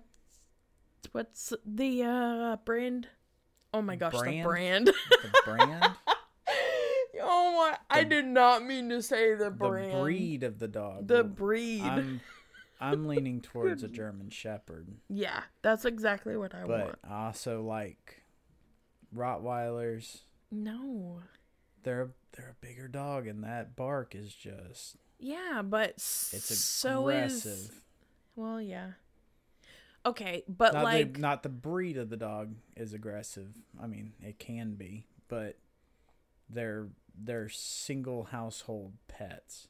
[1.13, 3.09] what's the uh brand?
[3.73, 4.41] Oh my gosh, Brand?
[4.41, 4.87] the brand.
[5.23, 5.93] The brand,
[7.21, 9.51] oh my I did not mean to say the the
[10.01, 11.09] breed of the dog.
[11.09, 11.83] The breed.
[11.83, 12.21] I'm,
[12.81, 16.69] I'm leaning towards a German Shepherd, yeah, that's exactly what I want.
[16.69, 16.99] but want.
[17.09, 18.23] I also like
[19.15, 20.21] Rottweilers.
[20.51, 21.21] No.
[21.83, 27.09] They're they're a bigger dog, and that bark is just Yeah, but it's it's so
[27.09, 27.53] aggressive.
[27.53, 27.71] is
[28.35, 28.93] well, yeah.
[30.05, 33.49] Okay, but not like the, not the breed of the dog is aggressive.
[33.83, 35.57] I mean, it can be, but
[36.49, 36.87] they're
[37.23, 39.69] they're single household pets.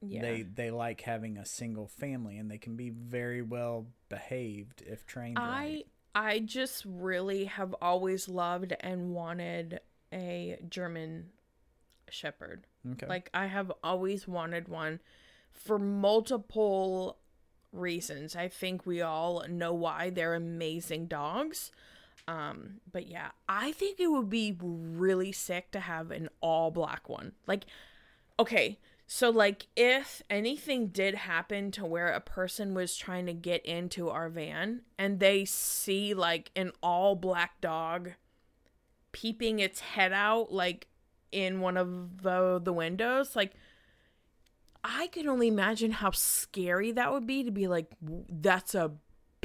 [0.00, 0.20] yeah.
[0.20, 5.06] They they like having a single family, and they can be very well behaved if
[5.06, 5.86] trained I right.
[6.14, 9.80] I just really have always loved and wanted
[10.12, 11.30] a German
[12.08, 12.66] shepherd.
[12.92, 13.06] Okay.
[13.06, 15.00] Like I have always wanted one
[15.52, 17.18] for multiple
[17.72, 18.36] reasons.
[18.36, 21.72] I think we all know why they're amazing dogs.
[22.26, 27.08] Um, but yeah, I think it would be really sick to have an all black
[27.08, 27.32] one.
[27.46, 27.66] Like
[28.38, 33.64] okay, so like if anything did happen to where a person was trying to get
[33.66, 38.12] into our van and they see like an all black dog
[39.12, 40.88] peeping its head out like
[41.30, 43.52] in one of the the windows like
[44.82, 47.92] i can only imagine how scary that would be to be like
[48.28, 48.90] that's a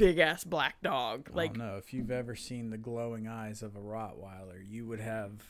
[0.00, 3.62] big ass black dog like I don't know if you've ever seen the glowing eyes
[3.62, 5.42] of a Rottweiler, you would have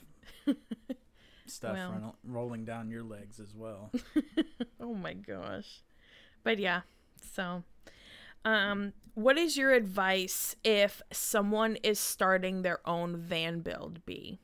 [1.46, 1.90] stuff Well.
[1.92, 3.92] run, rolling down your legs as well.
[4.80, 5.82] oh my gosh
[6.42, 6.80] but yeah
[7.34, 7.62] so
[8.44, 14.40] um what is your advice if someone is starting their own van build b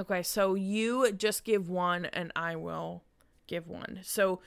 [0.00, 3.02] okay so you just give one and i will
[3.46, 4.40] give one so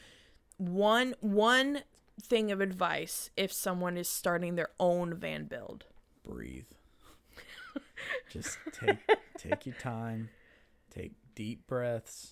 [0.57, 1.81] one one
[2.21, 5.85] thing of advice if someone is starting their own van build
[6.23, 6.65] Breathe.
[8.29, 8.97] Just take
[9.37, 10.29] take your time,
[10.93, 12.31] take deep breaths,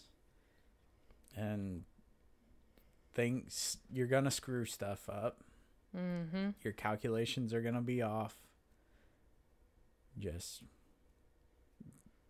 [1.36, 1.84] and
[3.14, 5.44] things you're gonna screw stuff up.
[5.96, 8.36] mm-hmm Your calculations are gonna be off.
[10.18, 10.64] Just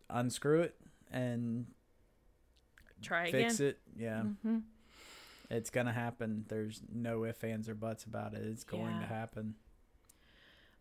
[0.10, 0.76] unscrew it
[1.12, 1.68] and
[3.02, 3.80] try again fix it.
[3.96, 4.24] Yeah.
[4.24, 4.58] mm-hmm.
[5.52, 6.46] It's gonna happen.
[6.48, 8.42] There's no ifs, ands, or buts about it.
[8.44, 9.56] It's going to happen.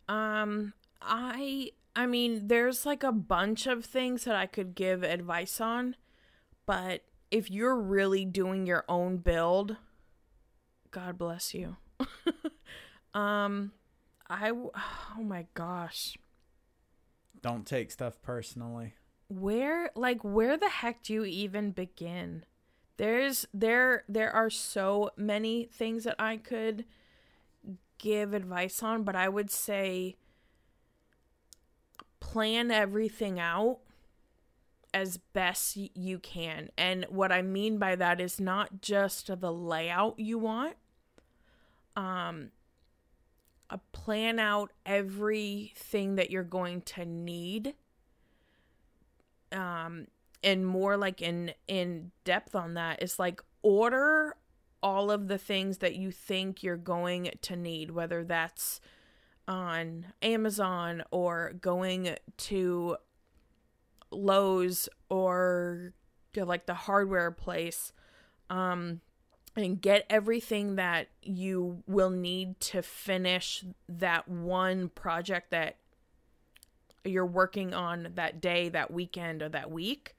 [0.07, 5.59] Um, I I mean, there's like a bunch of things that I could give advice
[5.59, 5.97] on,
[6.65, 9.75] but if you're really doing your own build,
[10.91, 11.75] God bless you.
[13.13, 13.73] um,
[14.29, 14.51] I
[15.17, 16.17] oh my gosh.
[17.41, 18.93] Don't take stuff personally.
[19.27, 22.45] Where like where the heck do you even begin?
[23.01, 26.85] There's there there are so many things that I could
[27.97, 30.17] give advice on, but I would say
[32.19, 33.79] plan everything out
[34.93, 36.69] as best you can.
[36.77, 40.75] And what I mean by that is not just the layout you want.
[41.95, 42.51] Um
[43.93, 47.73] plan out everything that you're going to need
[49.51, 50.05] um
[50.43, 54.35] and more like in in depth on that is like order
[54.83, 58.81] all of the things that you think you're going to need whether that's
[59.47, 62.97] on Amazon or going to
[64.11, 65.93] Lowe's or
[66.35, 67.91] like the hardware place
[68.49, 69.01] um
[69.55, 75.75] and get everything that you will need to finish that one project that
[77.03, 80.15] you're working on that day, that weekend, or that week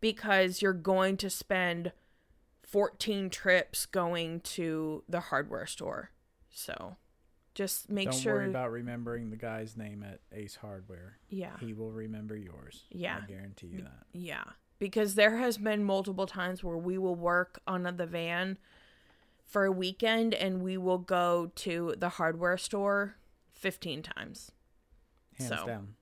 [0.00, 1.92] because you're going to spend
[2.62, 6.10] 14 trips going to the hardware store.
[6.50, 6.96] So
[7.54, 8.34] just make sure.
[8.34, 11.18] Don't worry about remembering the guy's name at Ace Hardware.
[11.28, 11.56] yeah.
[11.60, 12.84] He will remember yours.
[12.90, 13.20] Yeah.
[13.22, 14.06] I guarantee you that.
[14.12, 14.44] Yeah.
[14.78, 18.56] Because there has been multiple times where we will work on the van
[19.44, 23.16] for a weekend and we will go to the hardware store
[23.52, 24.52] 15 times.
[25.34, 25.94] hands so down.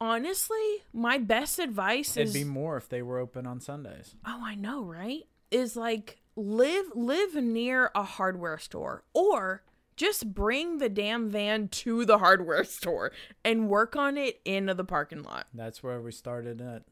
[0.00, 4.14] Honestly, my best advice It'd is be more if they were open on Sundays.
[4.26, 5.24] Oh, I know, right?
[5.50, 9.62] Is like live live near a hardware store or
[9.96, 13.12] just bring the damn van to the hardware store
[13.44, 15.46] and work on it in the parking lot.
[15.52, 16.84] That's where we started at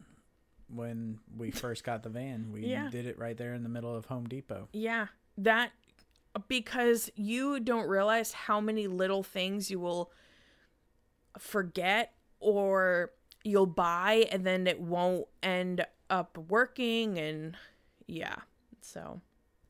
[0.69, 2.51] when we first got the van.
[2.53, 2.89] We Yeah.
[2.91, 4.69] did it right there in the middle of Home Depot.
[4.73, 5.07] Yeah,
[5.39, 5.71] that
[6.49, 10.11] because you don't realize how many little things you will
[11.39, 13.13] forget or
[13.45, 17.57] you'll buy and then it won't end up working and
[18.07, 18.37] yeah.
[18.81, 19.21] So,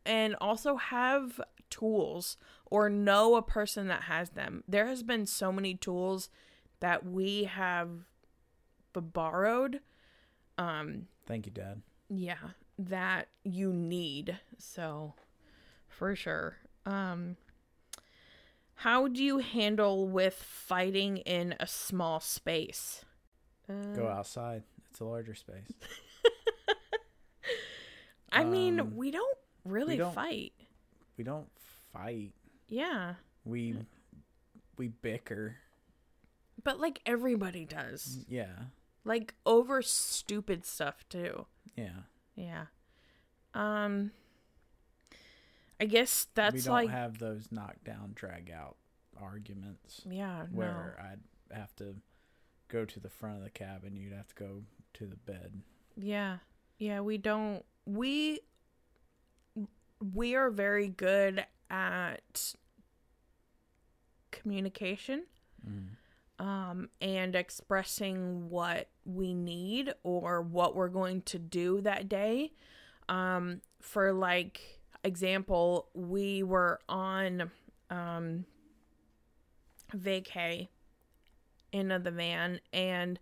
[0.07, 1.41] and also have
[1.71, 4.63] tools or know a person that has them.
[4.69, 6.31] There has been so many tools
[6.81, 7.91] that we have
[8.95, 9.79] borrowed
[10.57, 11.83] um Thank you, Dad.
[12.09, 15.15] yeah that you need so
[15.87, 17.37] for sure um
[18.83, 23.05] how do you handle with fighting in a small space
[23.69, 24.63] uh, Go outside.
[24.91, 25.71] It's a larger space.
[28.33, 30.53] i mean Um, we don't really don't- fight
[31.17, 31.49] We don't
[31.93, 32.33] fight.
[32.69, 33.15] yeah
[33.45, 33.87] We Mm.
[34.77, 35.57] we bicker.
[36.63, 38.65] but like everybody does Yeah.
[39.05, 42.03] like over stupid stuff too Yeah.
[42.37, 42.67] yeah
[43.55, 44.13] um
[45.81, 48.77] i guess that's we don't like have those knockdown drag out
[49.21, 51.97] arguments yeah no where I'd have to
[52.69, 54.63] go to the front of the cabin, you'd have to go
[54.93, 55.63] to the bed.
[55.97, 56.37] Yeah.
[56.79, 58.41] Yeah, we don't we
[60.15, 62.55] we are very good at
[64.31, 65.25] communication
[65.69, 66.45] Mm.
[66.45, 72.53] um and expressing what we need or what we're going to do that day.
[73.09, 77.51] Um for like example, we were on
[77.91, 78.45] um
[79.97, 80.69] vacay
[81.73, 83.19] in the van and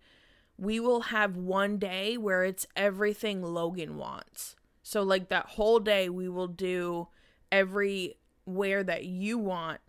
[0.59, 4.57] we will have one day where it's everything Logan wants.
[4.83, 7.09] So like that whole day we will do
[7.53, 9.81] everywhere that you want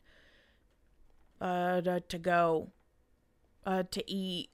[1.39, 2.71] uh to, to go
[3.65, 4.49] uh to eat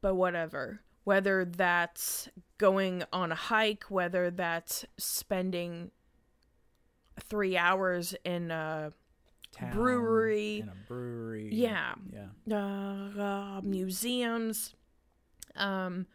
[0.00, 2.28] but whatever whether that's
[2.58, 5.90] going on a hike whether that's spending
[7.20, 8.92] 3 hours in a
[9.52, 10.60] Town Brewery.
[10.60, 11.48] And a brewery.
[11.52, 12.56] yeah Yeah.
[12.56, 14.74] uh, uh, museums.
[15.54, 16.06] Um,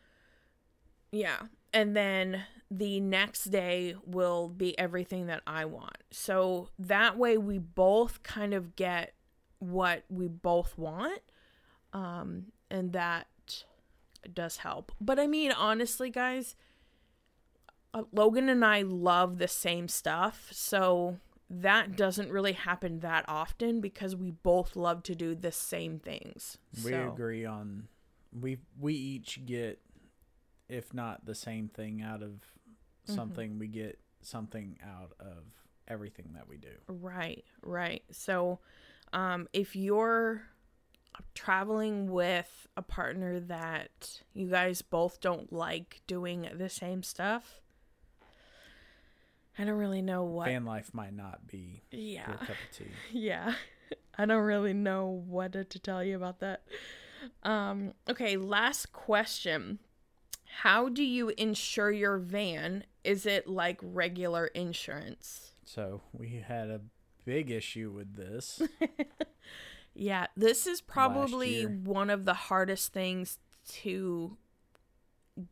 [1.11, 5.97] yeah, and then the next day will be everything that I want.
[6.11, 9.13] So that way we both kind of get
[9.59, 11.21] what we both want,
[11.93, 13.27] um, and that
[14.33, 14.91] does help.
[14.99, 16.55] But I mean, honestly, guys,
[17.93, 21.17] uh, Logan and I love the same stuff, so
[21.49, 26.57] that doesn't really happen that often because we both love to do the same things.
[26.83, 27.87] We so, agree on
[28.39, 29.79] we we each get
[30.67, 32.43] if not the same thing out of
[33.09, 33.15] Mm-hmm.
[33.15, 35.43] something, we get something out of
[35.87, 36.75] everything that we do.
[36.87, 38.03] Right, right.
[38.11, 38.59] So,
[39.13, 40.43] um, if you're
[41.33, 47.61] traveling with a partner that you guys both don't like doing the same stuff,
[49.57, 50.47] I don't really know what.
[50.47, 52.27] Van life might not be yeah.
[52.27, 52.85] your cup of tea.
[53.11, 53.53] Yeah.
[54.17, 56.63] I don't really know what to to tell you about that.
[57.43, 59.79] Um, okay, last question.
[60.61, 62.83] How do you insure your van?
[63.03, 65.53] Is it like regular insurance?
[65.63, 66.81] So we had a
[67.25, 68.61] big issue with this.
[69.93, 73.37] Yeah, this is probably one of the hardest things
[73.69, 74.37] to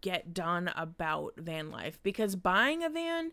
[0.01, 3.31] get done about van life because buying a van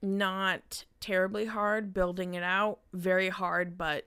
[0.00, 4.06] not terribly hard, building it out very hard but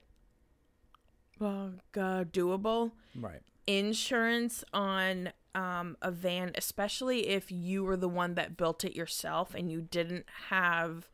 [1.40, 2.92] uh, doable.
[3.18, 3.40] right.
[3.66, 9.54] Insurance on um, a van, especially if you were the one that built it yourself
[9.54, 11.08] and you didn't have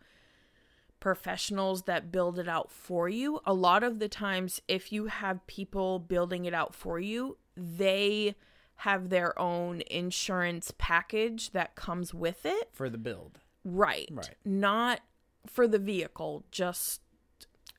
[1.01, 3.41] professionals that build it out for you.
[3.45, 8.35] A lot of the times, if you have people building it out for you, they
[8.83, 12.71] have their own insurance package that comes with it.
[12.73, 13.41] For the build.
[13.65, 14.09] Right.
[14.11, 14.37] Right.
[14.45, 15.01] Not
[15.47, 17.01] for the vehicle, just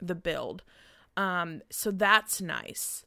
[0.02, 0.64] the build.
[1.16, 3.06] Um, so that's nice.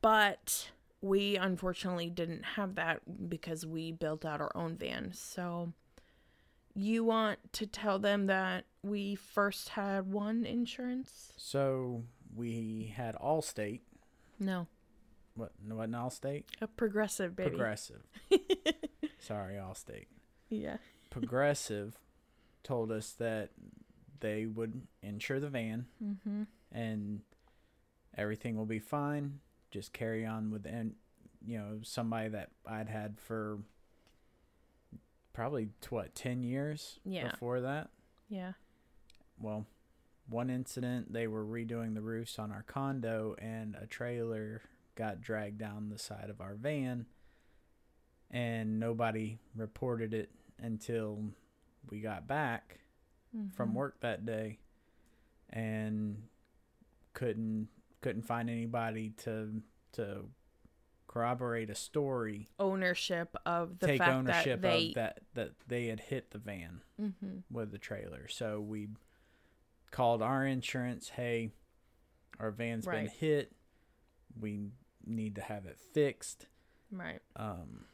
[0.00, 0.70] But
[1.00, 5.12] we unfortunately didn't have that because we built out our own van.
[5.12, 5.72] So
[6.74, 11.32] you want to tell them that we first had one insurance?
[11.36, 13.80] So we had Allstate.
[14.38, 14.66] No.
[15.34, 16.44] What what Allstate?
[16.60, 17.50] A progressive baby.
[17.50, 18.02] Progressive.
[19.18, 20.06] Sorry, Allstate.
[20.48, 20.76] Yeah.
[21.10, 21.96] Progressive
[22.62, 23.50] told us that
[24.20, 26.42] they would insure the van Mm-hmm.
[26.72, 27.20] and
[28.16, 29.40] everything will be fine.
[29.70, 30.94] Just carry on with and
[31.44, 33.58] you know somebody that I'd had for
[35.32, 37.30] probably what ten years Yeah.
[37.30, 37.90] before that.
[38.28, 38.52] Yeah.
[39.40, 39.66] Well,
[40.28, 44.62] one incident they were redoing the roofs on our condo and a trailer
[44.94, 47.06] got dragged down the side of our van
[48.30, 51.22] and nobody reported it until
[51.88, 52.80] we got back
[53.52, 53.74] from Mhm.
[53.74, 54.58] work that day
[55.50, 56.28] and
[57.14, 57.68] couldn't
[58.00, 59.62] couldn't find anybody to
[59.92, 60.30] to
[61.06, 65.86] corroborate a story ownership of the take fact ownership that they of that that they
[65.86, 67.42] had hit the van Mhm.
[67.50, 68.88] with the trailer so we
[69.90, 71.50] called our insurance hey
[72.40, 73.52] our van's been hit.
[74.40, 74.60] We
[75.04, 76.46] need to have it fixed.
[76.92, 77.20] Right.
[77.36, 77.84] Um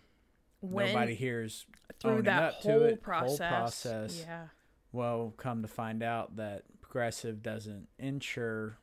[0.61, 1.67] when nobody here's
[2.01, 4.25] through that up to whole it, whole process, process.
[4.27, 4.47] yeah.
[4.93, 8.79] Well, come to find out that Progressive doesn't insure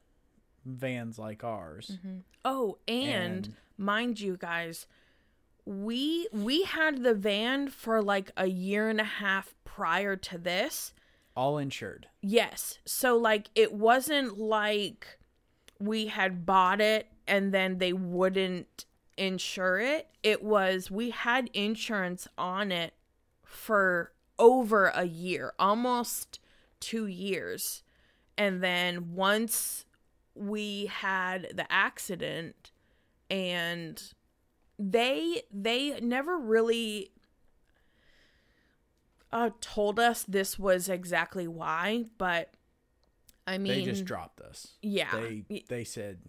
[0.65, 1.97] vans like ours.
[2.05, 2.21] Mhm.
[2.45, 4.85] oh and, mind you guys
[5.65, 10.93] we we had the van for like a year and a half prior to this
[11.35, 12.07] all insured.
[12.21, 12.79] yes.
[12.85, 15.17] So like it wasn't like
[15.79, 18.85] we had bought it and then they wouldn't
[19.17, 20.07] insure it.
[20.23, 22.93] It was we had insurance on it
[23.43, 26.39] for over a year almost
[26.81, 27.83] 2 years.
[28.37, 29.85] And then once
[30.33, 32.71] we had the accident
[33.29, 34.01] and
[34.79, 37.11] they they never really
[39.33, 42.53] uh told us this was exactly why but
[43.47, 44.73] i mean they just dropped us.
[44.81, 45.11] yeah
[45.49, 46.19] They they said,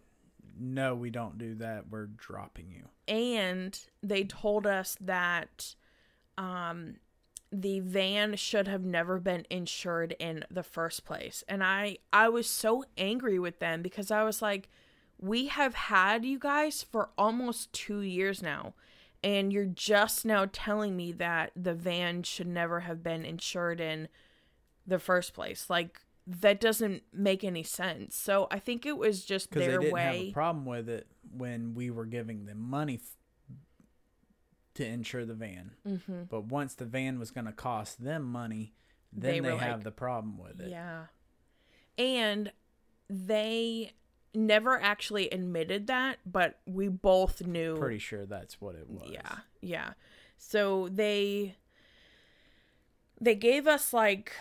[0.58, 1.88] "No, we don't do that.
[1.90, 5.74] We're dropping you." and they told us that
[6.38, 6.96] um
[7.50, 12.46] the van should have never been insured in the first place and i i was
[12.48, 14.68] so angry with them because i was like
[15.18, 18.72] we have had you guys for almost 2 years now
[19.24, 24.08] and you're just now telling me that the van should never have been insured in
[24.86, 29.48] the first place like that doesn't make any sense so i think it was just
[29.50, 32.58] Because they their didn't have way a problem with it when we were giving them
[32.60, 33.16] money f-
[34.74, 35.72] to insure the van.
[35.86, 36.22] mm-hmm.
[36.30, 38.72] But once the van was going to cost them money,
[39.12, 40.70] They then they, were have like, the problem with it.
[40.70, 41.04] Yeah.
[41.98, 42.50] And
[43.10, 43.92] they
[44.34, 47.76] never actually admitted that, but we both knew.
[47.76, 49.10] Pretty sure that's what it was.
[49.10, 49.36] Yeah.
[49.60, 49.92] Yeah.
[50.38, 51.56] So they
[53.20, 54.32] they gave us like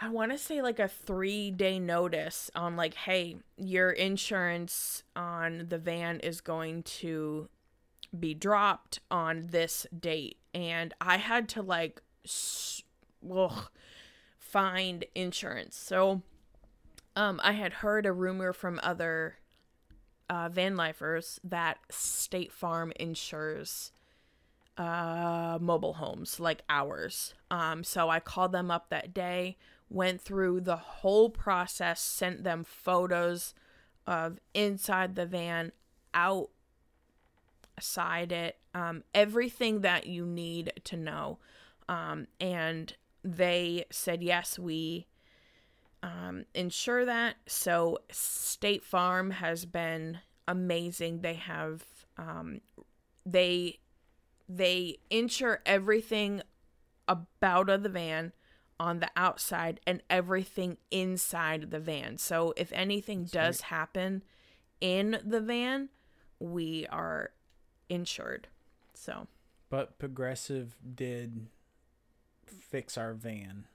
[0.00, 5.78] I want to say like a 3-day notice on like hey, your insurance on the
[5.78, 7.48] van is going to
[8.18, 12.82] be dropped on this date and I had to like s-
[13.30, 13.68] ugh,
[14.38, 15.76] find insurance.
[15.76, 16.22] So
[17.18, 19.36] um I had heard a rumor from other
[20.30, 23.92] uh van lifers that State Farm insures
[24.78, 27.34] uh mobile homes like ours.
[27.50, 29.56] Um so I called them up that day,
[29.90, 33.52] went through the whole process, sent them photos
[34.06, 35.72] of inside the van,
[36.14, 36.50] out
[37.80, 41.38] side it, um everything that you need to know.
[41.88, 45.06] Um and they said yes, we
[46.02, 47.36] um, ensure that.
[47.46, 51.20] So State Farm has been amazing.
[51.20, 51.84] They have
[52.16, 52.60] um,
[53.24, 53.78] they
[54.48, 56.42] they insure everything
[57.06, 58.32] about of the van
[58.80, 62.16] on the outside and everything inside the van.
[62.18, 64.22] So if anything does happen
[64.80, 65.88] in the van,
[66.38, 67.30] we are
[67.88, 68.48] insured.
[68.94, 69.26] So
[69.68, 71.48] But Progressive did
[72.46, 73.66] fix our van.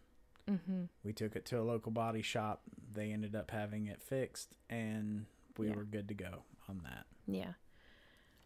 [0.50, 0.84] Mm-hmm.
[1.04, 2.62] We took it to a local body shop.
[2.94, 5.26] They ended up having it fixed, and
[5.58, 5.76] we Yeah.
[5.76, 7.06] were good to go on that.
[7.28, 7.54] Yeah.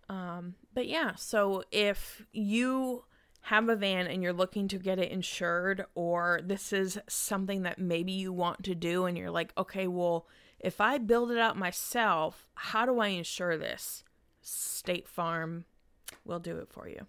[0.10, 3.03] Um, but yeah, so if you
[3.41, 7.80] have a van and you're looking to get it insured, or this is something that
[7.80, 10.28] maybe you want to do, and you're like, okay, well,
[10.60, 14.03] if I build it out myself, how do I insure this?
[14.41, 15.65] State Farm
[16.26, 17.06] will do it for you.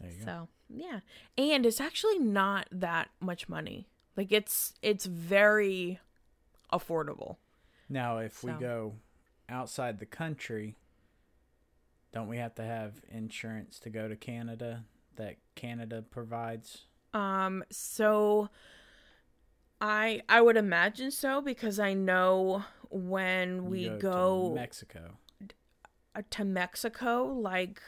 [0.00, 0.24] There you go.
[0.24, 1.00] So yeah,
[1.38, 3.88] and it's actually not that much money.
[4.16, 6.00] Like it's it's very
[6.72, 7.36] affordable.
[7.88, 8.94] Now, if we go
[9.48, 10.76] outside the country,
[12.12, 14.84] don't we have to have insurance to go to Canada
[15.16, 16.86] that Canada provides?
[17.14, 18.48] Um, so
[19.80, 25.18] I I would imagine so because I know when we to go, Mexico.
[26.14, 27.80] uh, to Mexico, like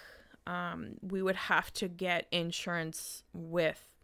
[0.46, 3.98] um, we would have to get insurance with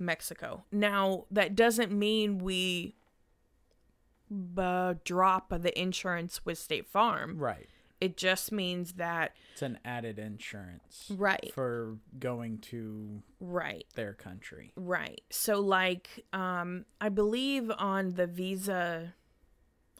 [0.00, 0.64] Mexico.
[0.72, 2.94] Now that doesn't mean we
[4.28, 7.38] b- drop the insurance with State Farm.
[7.38, 7.68] Right.
[8.00, 14.72] It just means that It's an added insurance right, for going to right, their country.
[14.74, 15.20] right.
[15.30, 19.12] So like um I believe on the visa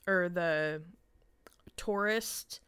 [0.06, 0.82] or the
[1.76, 2.60] tourist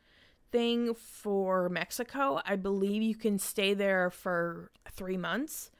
[0.50, 5.70] thing for Mexico, I believe you can stay there for 3 months.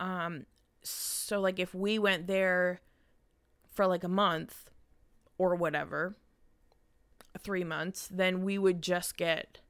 [0.00, 0.46] Um
[0.82, 2.80] so like if we went there
[3.72, 4.70] for like a month
[5.38, 6.16] or whatever,
[7.38, 9.60] 3 months, then we would just get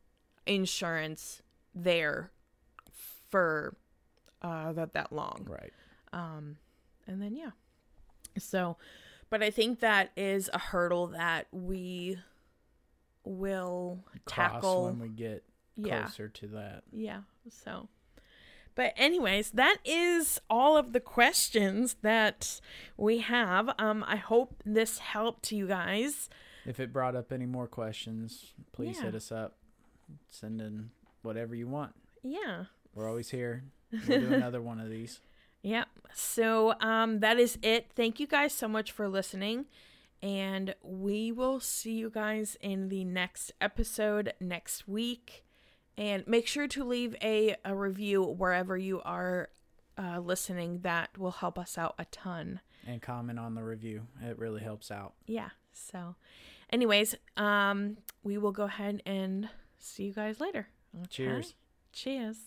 [0.46, 1.42] insurance
[1.74, 2.30] there
[3.28, 3.76] for
[4.42, 5.46] uh that that long.
[5.48, 5.72] Right.
[6.12, 6.56] Um,
[7.06, 7.50] and then yeah.
[8.38, 8.76] So,
[9.28, 12.18] but I think that is a hurdle that we
[13.24, 14.84] will Cross tackle.
[14.86, 15.44] when we get
[15.76, 16.82] yeah, closer to that.
[16.92, 17.20] yeah.
[17.48, 17.88] So,
[18.74, 22.60] but anyways, that is all of the questions that
[22.96, 23.70] we have.
[23.78, 26.28] Um, I hope this helped you guys.
[26.66, 29.04] If it brought up any more questions, please Yeah.
[29.06, 29.56] hit us up.
[30.28, 30.90] Send in
[31.22, 31.92] whatever you want.
[32.22, 32.64] Yeah.
[32.94, 33.64] We're always here.
[34.08, 35.20] We'll do another one of these.
[35.62, 35.88] Yep.
[36.14, 37.90] So um that is it.
[37.94, 39.66] Thank you guys so much for listening.
[40.22, 45.44] And we will see you guys in the next episode next week.
[46.00, 49.50] And make sure to leave a, a review wherever you are
[49.98, 50.80] uh, listening.
[50.80, 52.60] That will help us out a ton.
[52.86, 54.06] And comment on the review.
[54.22, 55.12] It really helps out.
[55.26, 55.50] Yeah.
[55.74, 56.16] So,
[56.70, 60.68] anyways, um, we will go ahead and see you guys later.
[60.96, 61.06] Okay?
[61.10, 61.54] Cheers.
[61.92, 62.38] Cheers.